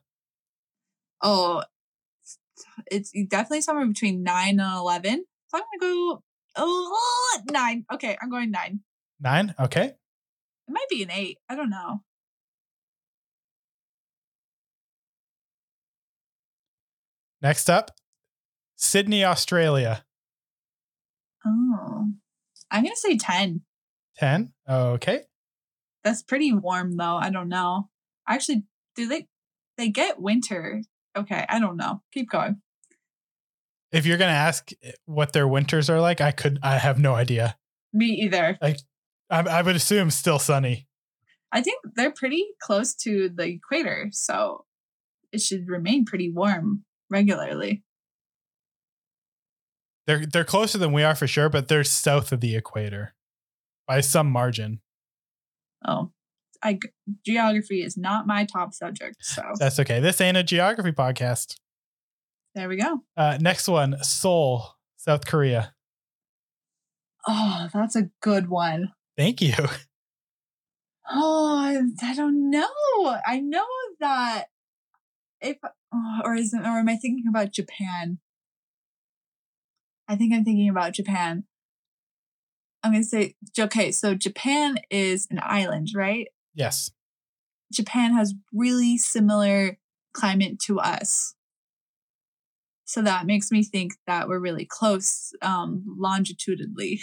[1.21, 1.63] Oh,
[2.91, 5.25] it's definitely somewhere between nine and eleven.
[5.47, 6.23] So I'm gonna go
[6.55, 7.85] oh nine.
[7.93, 8.81] Okay, I'm going nine.
[9.19, 9.53] Nine.
[9.59, 9.85] Okay.
[9.85, 11.37] It might be an eight.
[11.49, 12.01] I don't know.
[17.41, 17.91] Next up,
[18.75, 20.03] Sydney, Australia.
[21.45, 22.09] Oh,
[22.69, 23.61] I'm gonna say ten.
[24.17, 24.51] 10.
[24.69, 25.21] Okay.
[26.03, 27.15] That's pretty warm though.
[27.15, 27.89] I don't know.
[28.27, 28.63] Actually,
[28.95, 29.27] do they
[29.77, 30.81] they get winter?
[31.19, 32.01] Okay, I don't know.
[32.13, 32.61] Keep going.
[33.91, 36.99] If you're going to ask eh, what their winters are like, I could, I have
[36.99, 37.57] no idea.
[37.91, 38.57] Me either.
[38.61, 38.75] I,
[39.29, 40.87] I would assume still sunny.
[41.51, 44.65] I think they're pretty close to the equator, so
[45.31, 47.83] it should remain pretty warm regularly.
[50.05, 53.15] They're, they're closer than we are for sure, but they're south of the equator
[53.87, 54.81] by some margin.
[55.85, 56.11] Oh,
[56.61, 56.79] I
[57.25, 59.99] geography is not my top subject, so That's okay.
[59.99, 61.55] This ain't a geography podcast.
[62.55, 62.99] there we go.
[63.15, 65.73] Uh, next one, Seoul, South Korea.
[67.27, 68.93] Oh, that's a good one.
[69.17, 69.53] Thank you.
[71.11, 72.69] Oh, I, I don't know.
[73.25, 73.65] I know
[73.99, 74.45] that
[75.41, 75.57] if
[75.91, 78.19] oh, or is or am I thinking about Japan?
[80.07, 81.45] I think I'm thinking about Japan.
[82.83, 83.91] I'm gonna say okay.
[83.91, 86.27] So Japan is an island, right?
[86.59, 86.91] Yes.
[87.71, 89.79] Japan has really similar
[90.13, 91.33] climate to us.
[92.83, 96.99] So that makes me think that we're really close um, longitudinally.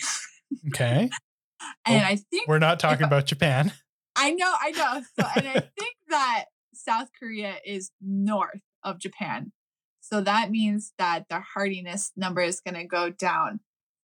[0.69, 1.09] Okay.
[1.87, 3.73] and Oh, I think We're not talking about Japan.
[4.17, 5.03] I know, I know.
[5.19, 9.53] So, and I think that South Korea is north of Japan.
[10.01, 13.61] So that means that the hardiness number is going to go down.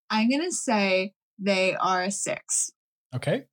[0.09, 2.73] I'm going to say they are a six.
[3.15, 3.45] Okay.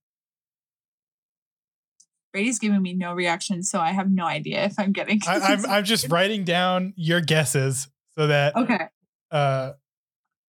[2.32, 5.20] Brady's giving me no reaction, so I have no idea if I'm getting.
[5.28, 7.88] I, I'm, I'm just writing down your guesses
[8.18, 8.88] so that okay.
[9.32, 9.74] uh,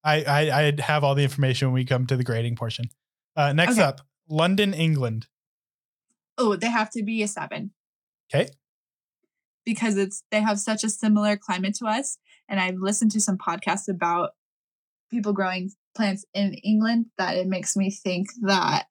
[0.05, 2.91] I, I I have all the information when we come to the grading portion.
[3.37, 3.83] Uh, next Okay.
[3.83, 5.27] up, London, England.
[6.37, 7.73] Oh, they have to be a seven
[8.33, 8.51] Okay.
[9.65, 12.19] because it's they have such a similar climate to us.
[12.49, 14.31] And I've listened to some podcasts about
[15.11, 18.87] people growing plants in England that it makes me think that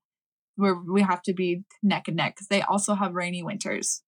[0.59, 4.03] we're we have to be neck and neck because they also have rainy winters.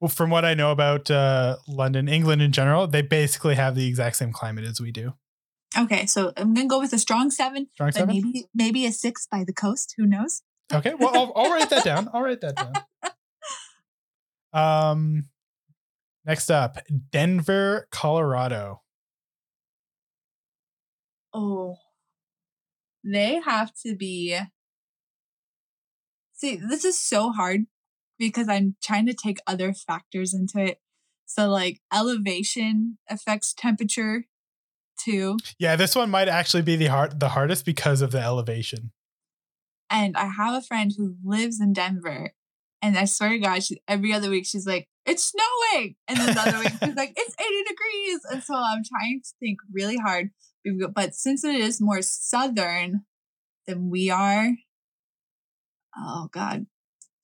[0.00, 3.86] Well, from what I know about uh, London, England in general, they basically have the
[3.86, 5.14] exact same climate as we do.
[5.78, 8.08] Okay, so I'm gonna go with a strong seven, Strong seven.
[8.14, 9.94] maybe maybe a six by the coast.
[9.96, 10.42] Who knows?
[10.72, 10.94] Okay.
[10.98, 12.08] Well, I'll, I'll write that down.
[12.12, 12.72] I'll write that down.
[14.54, 15.30] Um,
[16.26, 16.76] next up,
[17.10, 18.82] Denver, Colorado.
[21.32, 21.76] Oh,
[23.02, 24.38] they have to be.
[26.42, 27.66] See, this is so hard
[28.18, 30.80] because I'm trying to take other factors into it.
[31.24, 34.24] So, like, elevation affects temperature
[34.98, 35.38] too.
[35.60, 38.90] Yeah, this one might actually be the hard the hardest because of the elevation.
[39.88, 42.32] And I have a friend who lives in Denver.
[42.82, 45.94] And I swear to God, she, every other week she's like, it's snowing.
[46.08, 48.20] And then the other week she's like, it's 80 degrees.
[48.32, 50.30] And so I'm trying to think really hard.
[50.92, 53.02] But since it is more southern
[53.68, 54.56] than we are,
[55.96, 56.66] oh God,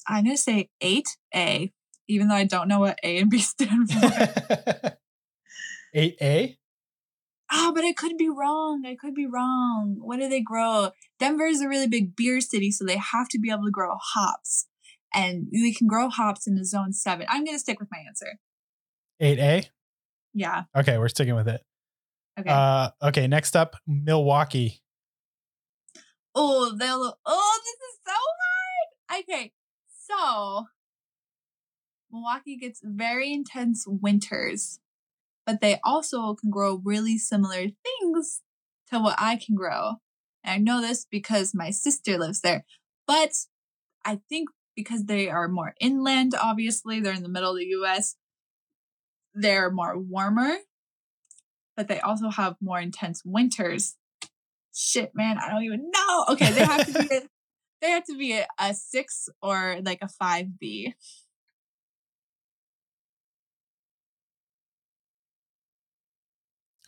[0.07, 1.73] I'm going to say 8A,
[2.09, 4.97] even though I don't know what A and B stand for.
[5.95, 6.59] Eight A.
[7.51, 8.85] oh, but I could be wrong.
[8.87, 9.97] I could be wrong.
[9.99, 10.91] What do they grow?
[11.19, 13.97] Denver is a really big beer city, so they have to be able to grow
[13.99, 14.67] hops.
[15.15, 17.27] And we can grow hops in the zone seven.
[17.31, 18.39] I'm going to stick with my answer.
[19.21, 19.69] Eight A.
[20.35, 20.65] Yeah.
[20.77, 21.63] Okay, we're sticking with it.
[22.39, 22.51] Okay.
[22.51, 23.27] Uh, okay.
[23.27, 24.81] Next up, Milwaukee.
[26.35, 27.19] Oh, they'll.
[27.27, 29.23] Oh, this is so hard.
[29.23, 29.53] Okay,
[30.19, 30.67] so
[32.11, 34.81] Milwaukee gets very intense winters,
[35.47, 38.43] but they also can grow really similar things
[38.91, 39.97] to what I can grow.
[40.43, 42.65] And I know this because my sister lives there.
[43.07, 43.33] But
[44.05, 48.17] I think because they are more inland, obviously, they're in the middle of the US,
[49.35, 50.57] they're more warmer,
[51.77, 53.97] but they also have more intense winters.
[54.75, 56.25] Shit, man, I don't even know.
[56.31, 57.21] Okay, they have to be
[57.81, 60.95] they have to be a, a six or like a five B.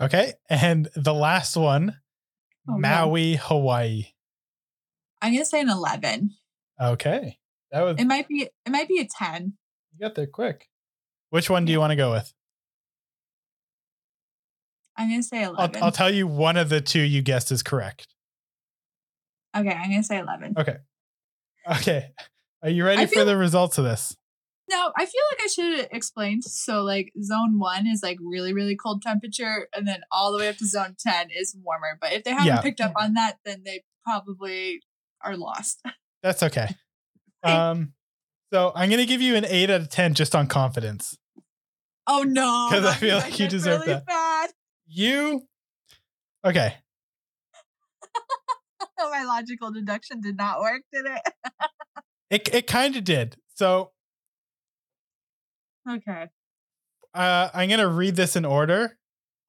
[0.00, 1.98] Okay, and the last one,
[2.68, 3.40] oh, Maui, man.
[3.42, 4.06] Hawaii.
[5.20, 6.30] I'm gonna say an eleven.
[6.80, 7.38] Okay,
[7.70, 7.96] that was.
[7.98, 8.48] It might be.
[8.64, 9.54] It might be a ten.
[9.92, 10.68] You got there quick.
[11.28, 12.32] Which one do you want to go with?
[14.96, 15.76] I'm gonna say eleven.
[15.76, 18.08] I'll, I'll tell you one of the two you guessed is correct.
[19.56, 20.54] Okay, I'm gonna say eleven.
[20.56, 20.76] Okay.
[21.70, 22.12] Okay.
[22.62, 24.16] Are you ready feel, for the results of this?
[24.70, 26.44] No, I feel like I should have explained.
[26.44, 30.48] So, like, zone one is like really, really cold temperature, and then all the way
[30.48, 31.98] up to zone 10 is warmer.
[32.00, 32.60] But if they haven't yeah.
[32.60, 34.82] picked up on that, then they probably
[35.22, 35.82] are lost.
[36.22, 36.68] That's okay.
[37.42, 37.94] Um,
[38.52, 41.16] so I'm gonna give you an eight out of ten just on confidence.
[42.06, 42.68] Oh no!
[42.68, 44.04] Because I feel like you deserve really that.
[44.04, 44.50] Bad.
[44.86, 45.48] You
[46.44, 46.74] okay?
[49.20, 51.20] My logical deduction did not work, did it?
[52.30, 53.36] it it kind of did.
[53.54, 53.90] So
[55.86, 56.28] okay.
[57.12, 58.96] Uh, I'm gonna read this in order.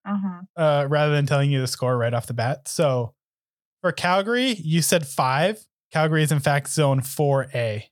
[0.05, 0.41] Uh-huh.
[0.61, 2.67] Uh, rather than telling you the score right off the bat.
[2.67, 3.13] So
[3.81, 5.63] for Calgary, you said five.
[5.93, 7.83] Calgary is in fact zone 4A.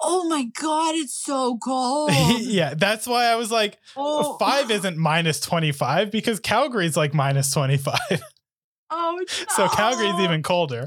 [0.00, 2.10] Oh my god, it's so cold.
[2.40, 4.36] yeah, that's why I was like, oh.
[4.38, 7.94] five isn't minus 25 because Calgary's like minus 25.
[8.96, 9.24] Oh, no.
[9.48, 10.86] so Calgary's even colder.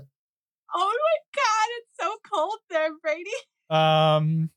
[0.73, 3.29] Oh my god, it's so cold there, Brady.
[3.69, 4.49] Um,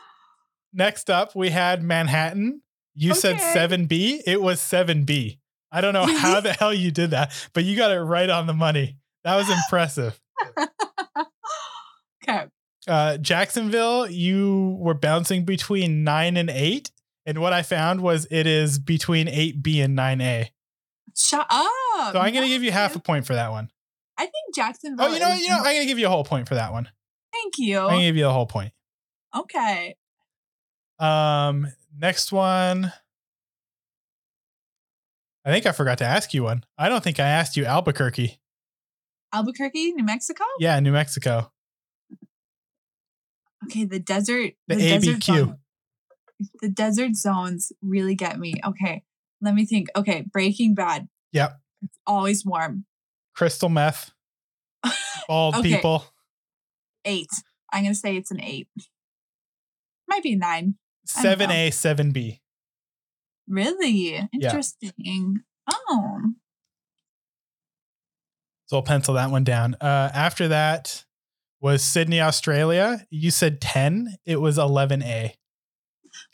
[0.72, 2.62] next up, we had Manhattan.
[2.94, 3.20] You okay.
[3.20, 4.20] said 7B.
[4.26, 5.38] It was 7B.
[5.72, 8.46] I don't know how the hell you did that, but you got it right on
[8.46, 8.96] the money.
[9.24, 10.20] That was impressive.
[12.22, 12.46] okay.
[12.86, 16.90] Uh, Jacksonville, you were bouncing between nine and eight.
[17.26, 20.48] And what I found was it is between 8B and 9A.
[21.18, 22.12] Shut up.
[22.12, 23.70] So I'm going to give you half a point for that one.
[24.16, 25.06] I think Jacksonville.
[25.06, 26.72] Oh, you know, you know, I'm going to give you a whole point for that
[26.72, 26.88] one.
[27.32, 27.78] Thank you.
[27.78, 28.72] I'm going to give you a whole point.
[29.36, 29.96] Okay.
[30.98, 32.92] Um, next one.
[35.44, 36.64] I think I forgot to ask you one.
[36.76, 38.38] I don't think I asked you Albuquerque.
[39.32, 40.44] Albuquerque, New Mexico?
[40.58, 41.52] Yeah, New Mexico.
[43.64, 44.52] Okay, the desert.
[44.68, 45.00] The, the ABQ.
[45.00, 45.58] Desert zone,
[46.60, 48.54] the desert zones really get me.
[48.64, 49.02] Okay,
[49.40, 49.88] let me think.
[49.96, 51.08] Okay, Breaking Bad.
[51.32, 51.58] Yep.
[51.82, 52.84] It's always warm.
[53.34, 54.12] Crystal meth.
[55.28, 55.74] Bald okay.
[55.74, 56.04] people.
[57.04, 57.28] Eight.
[57.72, 58.68] I'm gonna say it's an eight.
[60.08, 60.74] Might be nine.
[61.04, 62.40] Seven A, seven B.
[63.46, 64.92] Really interesting.
[64.96, 65.74] Yeah.
[65.88, 66.20] Oh.
[68.66, 69.74] So I'll pencil that one down.
[69.80, 71.06] Uh, after that
[71.60, 73.06] was Sydney, Australia.
[73.10, 74.16] You said 10.
[74.26, 75.32] It was 11A.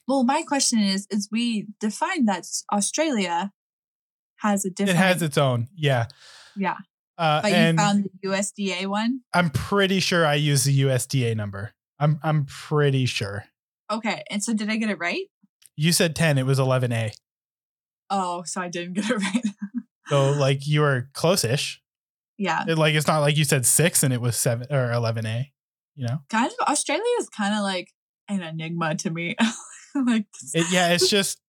[0.07, 3.53] Well, my question is, is we define that Australia
[4.39, 4.99] has a different.
[4.99, 5.69] It has its own.
[5.75, 6.07] Yeah.
[6.57, 6.77] Yeah.
[7.17, 9.21] Uh, but you found the USDA one?
[9.33, 11.73] I'm pretty sure I used the USDA number.
[11.99, 13.45] I'm I'm pretty sure.
[13.91, 14.23] Okay.
[14.31, 15.27] And so did I get it right?
[15.77, 16.39] You said 10.
[16.39, 17.13] It was 11A.
[18.11, 19.45] Oh, so I didn't get it right.
[20.09, 21.81] so like you were close-ish.
[22.37, 22.65] Yeah.
[22.67, 25.51] It, like it's not like you said six and it was seven or eleven A.
[25.95, 27.93] You know, kind of Australia is kind of like
[28.29, 29.37] an enigma to me.
[30.07, 31.41] like it, yeah, it's just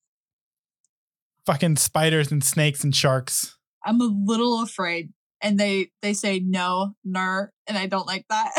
[1.46, 3.58] fucking spiders and snakes and sharks.
[3.84, 8.52] I'm a little afraid, and they they say no, ner, and I don't like that.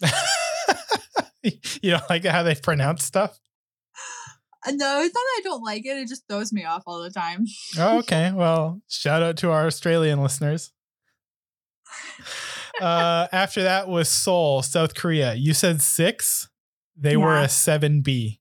[1.82, 3.38] you don't like how they pronounce stuff.
[4.66, 5.96] Uh, no, it's not that I don't like it.
[5.96, 7.46] It just throws me off all the time.
[7.78, 8.32] oh, okay.
[8.34, 10.72] Well, shout out to our Australian listeners
[12.80, 15.34] uh, after that was Seoul, South Korea.
[15.34, 16.48] You said six.
[16.96, 17.16] They yeah.
[17.18, 18.40] were a seven B.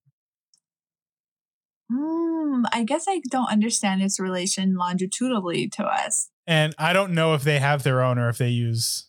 [1.91, 6.29] Mm, I guess I don't understand its relation longitudinally to us.
[6.47, 9.07] And I don't know if they have their own or if they use.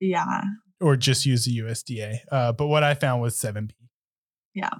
[0.00, 0.42] Yeah.
[0.80, 2.18] Or just use the USDA.
[2.30, 3.74] Uh, but what I found was seven B.
[4.54, 4.70] Yeah.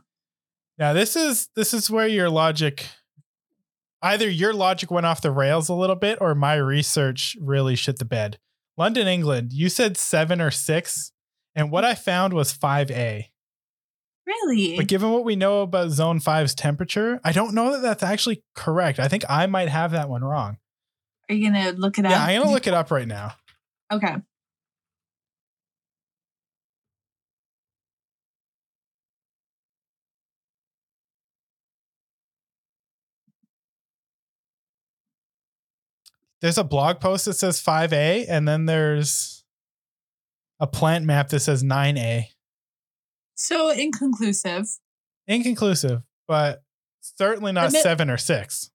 [0.79, 2.87] Now this is this is where your logic
[4.03, 7.99] either your logic went off the rails a little bit or my research really shit
[7.99, 8.39] the bed.
[8.77, 11.13] London, England, you said seven or six,
[11.55, 13.27] and what I found was 5A.
[14.31, 14.77] Really?
[14.77, 18.45] But given what we know about Zone 5's temperature, I don't know that that's actually
[18.55, 19.01] correct.
[19.01, 20.59] I think I might have that one wrong.
[21.29, 22.13] Are you going to look it up?
[22.13, 23.33] Yeah, I'm going to look it up right now.
[23.93, 24.15] Okay.
[36.41, 39.45] There's a blog post that says 5A, and then there's
[40.61, 42.27] a plant map that says 9A.
[43.41, 44.67] So inconclusive.
[45.27, 46.63] Inconclusive, but
[47.01, 48.71] certainly not seven or six.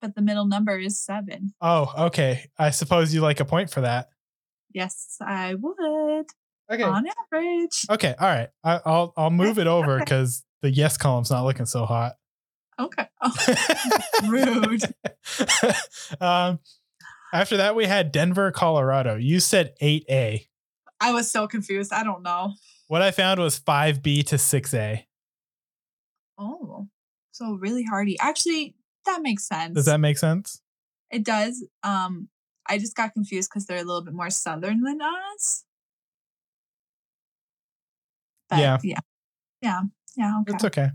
[0.00, 1.52] But the middle number is seven.
[1.60, 2.48] Oh, okay.
[2.56, 4.10] I suppose you like a point for that.
[4.72, 6.26] Yes, I would.
[6.70, 6.82] Okay.
[6.84, 7.86] On average.
[7.90, 8.14] Okay.
[8.16, 8.50] All right.
[8.62, 12.12] I, I'll I'll move it over because the yes column's not looking so hot.
[12.78, 13.06] Okay.
[13.26, 14.82] Oh, rude.
[16.20, 16.60] um,
[17.32, 19.16] after that, we had Denver, Colorado.
[19.16, 20.46] You said 8A.
[21.00, 21.92] I was so confused.
[21.92, 22.52] I don't know.
[22.88, 25.04] What I found was 5B to 6A.
[26.38, 26.88] Oh,
[27.30, 28.18] so really hardy.
[28.20, 28.74] Actually,
[29.06, 29.74] that makes sense.
[29.74, 30.60] Does that make sense?
[31.10, 31.64] It does.
[31.82, 32.28] Um,
[32.68, 35.64] I just got confused because they're a little bit more southern than us.
[38.50, 38.78] But Yeah.
[38.82, 38.98] yeah,
[39.62, 39.80] yeah,
[40.16, 40.40] yeah.
[40.40, 40.90] Okay, It's okay.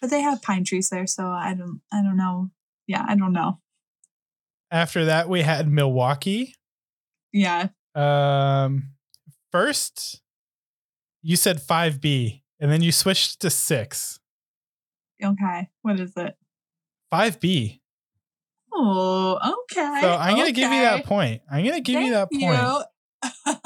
[0.00, 2.50] but they have pine trees there, so I don't, I don't know.
[2.86, 3.60] Yeah, I don't know.
[4.70, 6.54] After that, we had Milwaukee.
[7.32, 8.94] Yeah, Um,
[9.50, 10.20] first,
[11.24, 14.20] you said 5B, and then you switched to 6.
[15.22, 15.68] okay.
[15.82, 16.36] What is it?
[17.12, 17.80] 5B.
[18.72, 19.38] Oh,
[19.70, 19.98] okay.
[20.00, 21.42] So I'm going to give you that point.
[21.50, 22.84] I'm going to give you that point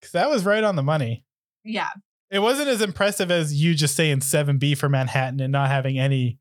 [0.00, 1.24] because that was right on the money.
[1.64, 1.88] yeah,
[2.30, 6.38] It wasn't as impressive as you just saying 7B for Manhattan and not having any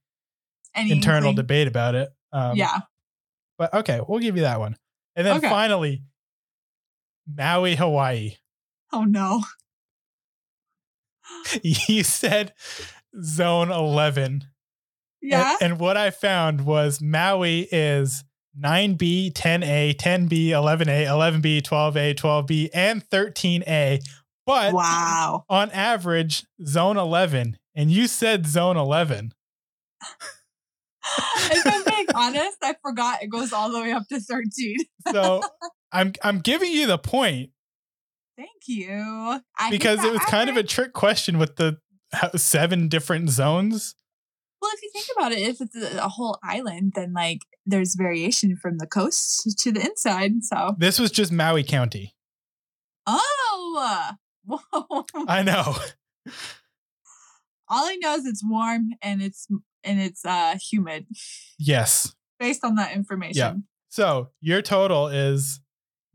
[0.74, 2.10] any internal debate about it.
[2.34, 2.80] Um, yeah.
[3.58, 4.76] But okay, we'll give you that one.
[5.16, 5.48] And then Okay.
[5.50, 6.04] finally,
[7.28, 8.34] Maui, Hawaii.
[8.92, 9.44] Oh no.
[11.64, 12.54] You said
[13.22, 14.24] zone 11.
[14.24, 14.46] And-
[15.22, 15.56] Yeah.
[15.62, 18.24] And, what I found was Maui is
[18.60, 24.02] 9B, 10A, 10B, 11A, 11B, 12A, 12B, and 13A.
[24.46, 25.44] But wow.
[25.50, 27.58] on average, zone 11.
[27.76, 29.34] And you said zone 11.
[31.52, 34.78] if I'm being honest, I forgot it goes all the way up to 13.
[35.12, 35.42] So
[35.92, 37.50] I'm I'm giving you the point
[38.38, 39.40] Thank you.
[39.58, 41.78] I because it was kind of a trick question with the
[42.36, 43.96] seven different zones.
[44.62, 47.96] Well, if you think about it, if it's a, a whole island, then like there's
[47.96, 50.44] variation from the coast to the inside.
[50.44, 52.16] So, This was just Maui County.
[53.08, 54.16] oh,
[54.46, 55.06] whoa.
[55.28, 55.76] I know.
[57.68, 59.48] all I know is it's warm and it's
[59.84, 61.06] and it's uh humid
[61.60, 62.16] Yes.
[62.40, 63.36] based on that information.
[63.38, 63.54] Yeah.
[63.90, 65.62] So your total is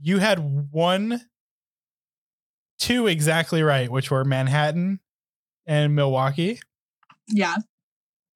[0.00, 0.38] you had
[0.70, 1.20] one,
[2.80, 4.98] two exactly right, which were Manhattan
[5.66, 6.60] and Milwaukee.
[7.28, 7.56] Yeah.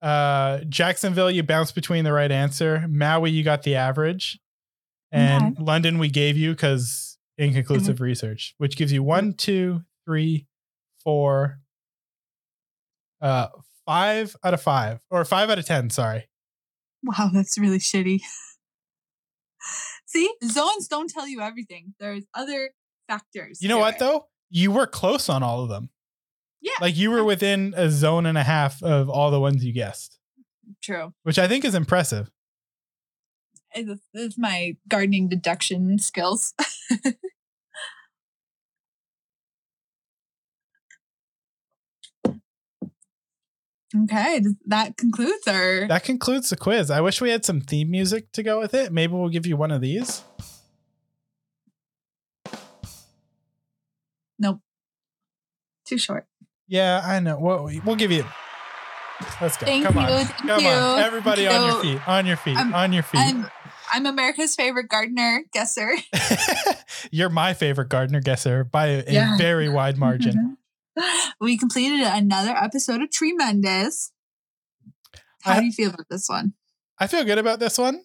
[0.01, 2.85] Uh, Jacksonville, you bounced between the right answer.
[2.89, 4.39] Maui, you got the average.
[5.11, 10.47] And London, we gave you because inconclusive research, which gives you one, two, three,
[11.03, 11.61] four,
[13.21, 13.49] uh,
[13.87, 15.91] five out of five, or five out of 10.
[15.91, 16.29] Sorry.
[17.03, 18.21] Wow, that's really shitty.
[20.07, 21.95] See, zones don't tell you everything.
[21.99, 22.71] There's other
[23.09, 23.63] factors.
[23.63, 24.27] You know what, though?
[24.55, 25.91] You were close on all of them.
[26.63, 26.75] Yeah.
[26.81, 30.21] Like you were within a zone and a half of all the ones you guessed,
[30.81, 31.13] True.
[31.25, 32.31] which I think is impressive.
[33.75, 36.55] It's, it's my gardening deduction skills.
[44.05, 45.89] okay, that concludes our.
[45.89, 46.93] That concludes the quiz.
[46.93, 48.93] I wish we had some theme music to go with it.
[48.93, 50.23] Maybe we'll give you one of these.
[55.87, 56.27] Too short.
[56.69, 57.39] Yeah, I know.
[57.39, 58.25] We'll, we'll give you.
[59.41, 59.67] Let's go.
[59.67, 60.09] Thank Come you, on.
[60.09, 60.99] thank Come you, on.
[61.01, 62.09] Everybody thank on your feet.
[62.09, 62.57] On your feet.
[62.57, 63.19] On your feet.
[63.21, 63.51] I'm
[63.93, 65.93] I'm America's favorite gardener guesser.
[67.13, 69.37] You're my favorite gardener guesser by a Yeah.
[69.39, 70.57] very wide margin.
[71.41, 74.11] we completed another episode of Tremendous.
[75.43, 76.55] How I- do you feel about this one?
[76.99, 78.05] I feel good about this one.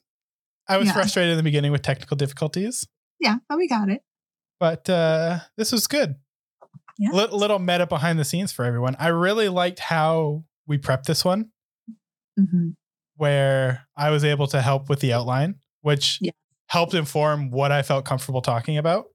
[0.67, 0.93] I was Yeah.
[0.93, 2.85] frustrated in the beginning with technical difficulties,
[3.19, 4.03] Yeah, but we got it.
[4.59, 6.15] but uh, this was good.
[6.99, 7.11] Yeah.
[7.11, 8.95] Lit- little meta behind the scenes for everyone.
[8.99, 11.49] I really liked how we prepped this one,
[12.37, 12.69] hmm
[13.15, 16.31] where I was able to help with the outline, which Yeah.
[16.67, 19.07] helped inform what I felt comfortable talking about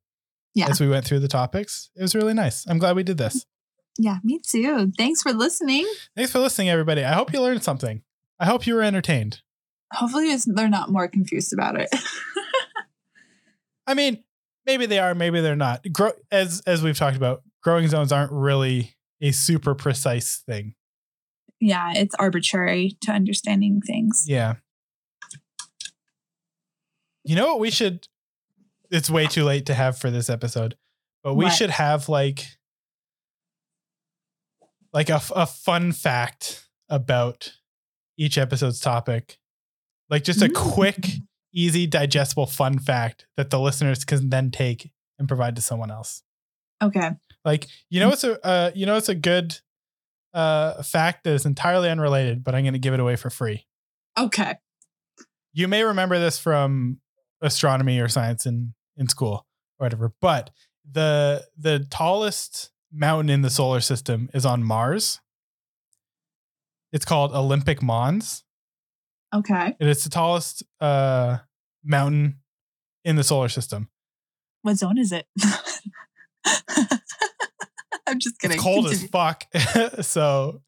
[0.54, 0.68] Yeah.
[0.68, 1.88] as we went through the topics.
[1.96, 2.66] It was really nice.
[2.66, 3.46] I'm glad we did this.
[3.98, 4.92] Yeah, me too.
[4.98, 5.86] Thanks for listening.
[6.16, 7.02] Thanks for listening, everybody.
[7.02, 8.02] I hope you learned something.
[8.38, 9.40] I hope you were entertained.
[9.92, 11.88] Hopefully, they're not more confused about it.
[13.86, 14.22] I mean,
[14.66, 15.84] maybe they are, maybe they're not.
[15.92, 20.74] Grow as as we've talked about, growing zones aren't really a super precise thing.
[21.60, 24.24] yeah, it's arbitrary to understanding things.
[24.28, 24.56] Yeah.
[27.24, 28.06] You know what we should
[28.90, 30.76] it's way too late to have for this episode,
[31.22, 31.54] but we What?
[31.54, 32.46] should have like
[34.92, 37.54] like a, a fun fact about
[38.18, 39.38] each episode's topic.
[40.10, 40.54] Like just a Mm.
[40.54, 41.06] quick
[41.52, 46.22] easy, digestible, fun fact that the listeners can then take and provide to someone else.
[46.82, 47.12] Okay.
[47.44, 49.58] Like you know, it's a uh, you know, it's a good
[50.32, 53.66] uh, fact that is entirely unrelated, but I'm going to give it away for free.
[54.18, 54.56] Okay.
[55.52, 57.00] You may remember this from
[57.40, 59.46] astronomy or science in in school
[59.78, 60.50] or whatever, but
[60.90, 65.20] the the tallest mountain in the solar system is on Mars.
[66.92, 68.44] It's called Olympus Mons.
[69.34, 69.74] Okay.
[69.80, 71.38] And it's the tallest uh,
[71.84, 72.36] mountain
[73.04, 73.88] in the solar system.
[74.62, 75.26] What zone is it?
[78.14, 78.54] I'm just kidding.
[78.54, 79.04] It's cold Continue.
[79.04, 80.02] as fuck.
[80.04, 80.62] so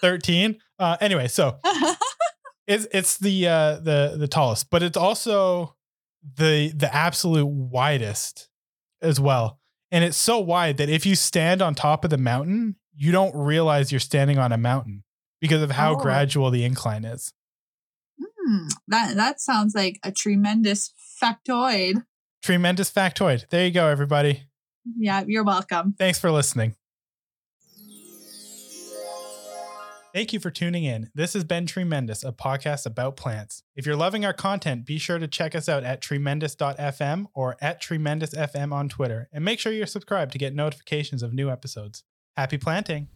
[0.00, 0.56] 13.
[0.78, 1.58] Uh, anyway, so
[2.68, 5.74] it's it's the uh, the the tallest, but it's also
[6.36, 8.48] the the absolute widest
[9.02, 9.58] as well.
[9.90, 13.34] And it's so wide that if you stand on top of the mountain, you don't
[13.34, 15.02] realize you're standing on a mountain
[15.40, 15.96] because of how oh.
[15.96, 17.32] gradual the incline is.
[18.20, 22.04] Hmm, that that sounds like a tremendous factoid.
[22.44, 23.48] Tremendous factoid.
[23.48, 24.44] There you go, everybody.
[24.98, 25.94] Yeah, you're welcome.
[25.98, 26.74] Thanks for listening.
[30.12, 31.10] Thank you for tuning in.
[31.14, 33.62] This has been Tremendous, a podcast about plants.
[33.76, 37.80] If you're loving our content, be sure to check us out at tremendous.fm or at
[37.80, 39.28] tremendousfm on Twitter.
[39.32, 42.02] And make sure you're subscribed to get notifications of new episodes.
[42.36, 43.08] Happy planting!